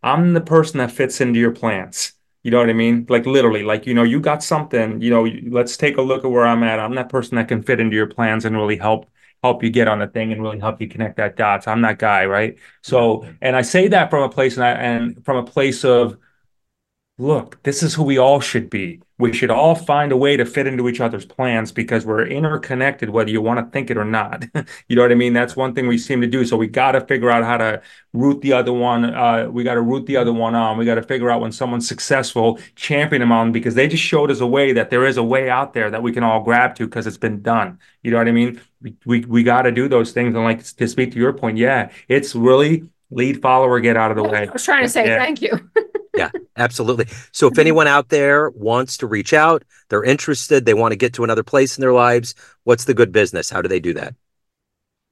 I'm 0.05 0.35
the 0.35 0.41
person 0.43 0.79
that 0.79 0.93
fits 0.93 1.23
into 1.23 1.41
your 1.41 1.51
plans. 1.53 2.13
You 2.43 2.51
know 2.51 2.59
what 2.59 2.69
I 2.69 2.75
mean? 2.75 3.07
Like 3.09 3.25
literally, 3.25 3.63
like, 3.63 3.87
you 3.87 3.95
know, 3.95 4.03
you 4.03 4.21
got 4.21 4.43
something, 4.43 5.01
you 5.01 5.09
know, 5.09 5.27
let's 5.51 5.79
take 5.79 5.97
a 5.97 6.03
look 6.03 6.27
at 6.27 6.31
where 6.31 6.45
I'm 6.45 6.63
at. 6.63 6.79
I'm 6.79 6.95
that 6.97 7.09
person 7.09 7.37
that 7.37 7.49
can 7.49 7.63
fit 7.63 7.81
into 7.81 7.97
your 7.97 8.07
plans 8.07 8.45
and 8.45 8.55
really 8.55 8.77
help 8.77 9.07
help 9.45 9.63
you 9.63 9.69
get 9.69 9.89
on 9.89 9.99
the 9.99 10.07
thing 10.07 10.33
and 10.33 10.43
really 10.43 10.59
help 10.59 10.81
you 10.81 10.89
connect 10.89 11.19
that 11.19 11.37
dots. 11.37 11.69
I'm 11.69 11.83
that 11.83 11.99
guy, 11.99 12.25
right? 12.25 12.57
So, 12.81 13.27
and 13.43 13.55
I 13.55 13.61
say 13.61 13.89
that 13.89 14.09
from 14.09 14.23
a 14.23 14.29
place 14.31 14.57
and 14.57 14.65
I, 14.65 14.71
and 14.71 15.23
from 15.23 15.37
a 15.37 15.45
place 15.45 15.85
of 15.85 16.17
look, 17.17 17.63
this 17.63 17.83
is 17.83 17.95
who 17.95 18.03
we 18.03 18.19
all 18.19 18.41
should 18.41 18.69
be. 18.69 19.01
We 19.19 19.33
should 19.33 19.51
all 19.51 19.77
find 19.77 20.11
a 20.11 20.17
way 20.17 20.37
to 20.37 20.45
fit 20.45 20.67
into 20.67 20.89
each 20.89 21.01
other's 21.01 21.25
plans 21.25 21.71
because 21.71 22.05
we're 22.05 22.27
interconnected, 22.27 23.11
whether 23.11 23.31
you 23.31 23.41
want 23.41 23.61
to 23.61 23.71
think 23.71 23.89
it 23.89 23.97
or 23.97 24.05
not. 24.05 24.45
you 24.89 24.97
know 24.97 25.03
what 25.03 25.13
I 25.13 25.15
mean? 25.15 25.33
That's 25.33 25.55
one 25.55 25.73
thing 25.73 25.87
we 25.87 25.99
seem 25.99 26.21
to 26.23 26.27
do. 26.27 26.45
So 26.45 26.57
we 26.57 26.67
got 26.67 26.93
to 26.93 27.01
figure 27.01 27.31
out 27.31 27.45
how 27.45 27.57
to 27.59 27.81
root 28.13 28.41
the 28.41 28.53
other 28.53 28.73
one. 28.73 29.05
Uh, 29.05 29.47
we 29.49 29.63
got 29.63 29.75
to 29.75 29.81
root 29.83 30.07
the 30.07 30.17
other 30.17 30.33
one 30.33 30.57
on. 30.57 30.77
We 30.77 30.85
got 30.85 30.97
to 30.97 31.03
figure 31.05 31.31
out 31.31 31.41
when 31.41 31.53
someone's 31.53 31.87
successful, 31.87 32.59
champion 32.75 33.21
them 33.21 33.31
on 33.31 33.53
because 33.53 33.77
they 33.77 33.87
just 33.87 34.03
showed 34.03 34.33
us 34.33 34.41
a 34.41 34.47
way 34.47 34.73
that 34.73 34.91
there 34.91 35.07
is 35.07 35.17
a 35.17 35.23
way 35.23 35.49
out 35.49 35.75
there 35.75 35.91
that 35.93 36.03
we 36.03 36.11
can 36.11 36.25
all 36.25 36.43
grab 36.43 36.75
to 36.77 36.87
because 36.87 37.07
it's 37.07 37.17
been 37.17 37.41
done. 37.41 37.79
You 38.03 38.11
know 38.11 38.19
what 38.19 38.27
I 38.27 38.33
mean? 38.33 38.61
We 38.83 38.97
we, 39.07 39.21
we 39.21 39.43
got 39.45 39.63
to 39.63 39.71
do 39.71 39.87
those 39.87 40.11
things. 40.11 40.35
And 40.35 40.43
like 40.43 40.65
to 40.65 40.89
speak 40.89 41.13
to 41.13 41.19
your 41.19 41.33
point, 41.33 41.59
yeah, 41.59 41.93
it's 42.09 42.35
really 42.35 42.89
lead 43.13 43.41
follower, 43.41 43.79
get 43.79 43.97
out 43.97 44.11
of 44.11 44.17
the 44.17 44.25
way. 44.25 44.49
I 44.49 44.53
was 44.53 44.65
trying 44.65 44.83
to 44.83 44.89
say 44.89 45.07
Yeah. 45.07 45.19
thank 45.19 45.41
you. 45.41 45.71
Yeah, 46.15 46.31
absolutely. 46.57 47.07
So 47.33 47.49
if 47.49 47.59
anyone 47.59 47.87
out 47.87 48.09
there 48.09 48.51
wants 48.51 48.97
to 48.99 49.07
reach 49.07 49.33
out, 49.33 49.65
they're 49.89 50.05
interested, 50.05 50.65
they 50.65 50.75
want 50.75 50.93
to 50.93 50.97
get 50.97 51.13
to 51.15 51.25
another 51.25 51.43
place 51.43 51.77
in 51.77 51.81
their 51.83 51.93
lives, 51.93 52.35
what's 52.65 52.85
the 52.85 52.95
good 52.95 53.13
business? 53.13 53.51
How 53.51 53.61
do 53.63 53.69
they 53.69 53.81
do 53.81 53.95
that? 53.95 54.15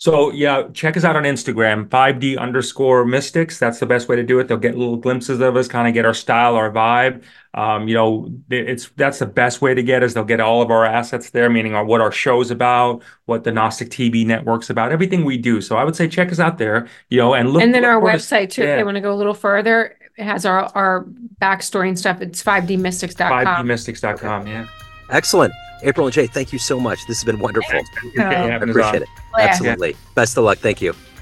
So 0.03 0.33
yeah, 0.33 0.65
check 0.73 0.97
us 0.97 1.05
out 1.05 1.15
on 1.15 1.23
Instagram, 1.23 1.89
5D 1.89 2.37
underscore 2.37 3.05
mystics. 3.05 3.61
That's 3.61 3.79
the 3.79 3.87
best 3.87 4.09
way 4.09 4.17
to 4.17 4.25
do 4.25 4.41
it. 4.41 4.49
They'll 4.49 4.57
get 4.57 4.77
little 4.77 4.97
glimpses 4.97 5.39
of 5.39 5.55
us, 5.55 5.69
kind 5.69 5.87
of 5.87 5.95
get 5.95 6.05
our 6.05 6.13
style, 6.13 6.57
our 6.57 6.73
vibe. 6.73 7.23
Um, 7.55 7.87
you 7.87 7.95
know, 7.95 8.29
it's 8.51 8.89
that's 8.97 9.21
the 9.21 9.27
best 9.27 9.63
way 9.63 9.75
to 9.75 9.83
get 9.85 10.03
us. 10.03 10.13
They'll 10.13 10.25
get 10.25 10.41
all 10.41 10.61
of 10.61 10.73
our 10.73 10.85
assets 10.85 11.31
there, 11.31 11.49
meaning 11.49 11.75
our, 11.77 11.85
what 11.85 12.01
our 12.01 12.11
show's 12.11 12.51
about, 12.51 13.05
what 13.27 13.45
the 13.45 13.53
Gnostic 13.53 13.91
TV 13.91 14.27
network's 14.27 14.71
about, 14.71 14.91
everything 14.91 15.25
we 15.25 15.39
do. 15.39 15.61
So 15.61 15.77
I 15.77 15.85
would 15.85 15.95
say 15.95 16.09
check 16.09 16.33
us 16.33 16.41
out 16.41 16.59
there, 16.59 16.89
you 17.09 17.19
know, 17.19 17.35
and 17.35 17.51
look. 17.51 17.63
and 17.63 17.73
then 17.73 17.85
our 17.85 18.01
for 18.01 18.11
us- 18.11 18.27
website 18.27 18.51
too. 18.51 18.63
If 18.63 18.79
they 18.79 18.83
want 18.83 18.97
to 18.97 19.01
go 19.01 19.13
a 19.13 19.15
little 19.15 19.35
further, 19.35 19.97
it 20.01 20.02
has 20.19 20.45
our 20.47 20.71
our 20.75 21.05
backstory 21.41 21.89
and 21.89 21.99
stuff. 21.99 22.21
It's 22.21 22.43
5dmystics.com. 22.43 23.47
5dmystics.com. 23.67 24.47
Yeah. 24.47 24.67
Excellent. 25.11 25.53
April 25.85 26.07
and 26.07 26.15
Jay, 26.15 26.27
thank 26.29 26.53
you 26.53 26.59
so 26.59 26.79
much. 26.79 27.01
This 27.09 27.19
has 27.19 27.25
been 27.25 27.41
wonderful. 27.41 27.75
Okay, 27.79 28.21
Oh. 28.21 28.23
I 28.23 28.55
appreciate 28.57 28.83
on. 28.85 28.95
it. 29.03 29.09
Yeah. 29.37 29.45
Absolutely. 29.47 29.97
Best 30.15 30.37
of 30.39 30.45
luck. 30.45 30.59
Thank 30.59 30.81
you. 30.81 30.95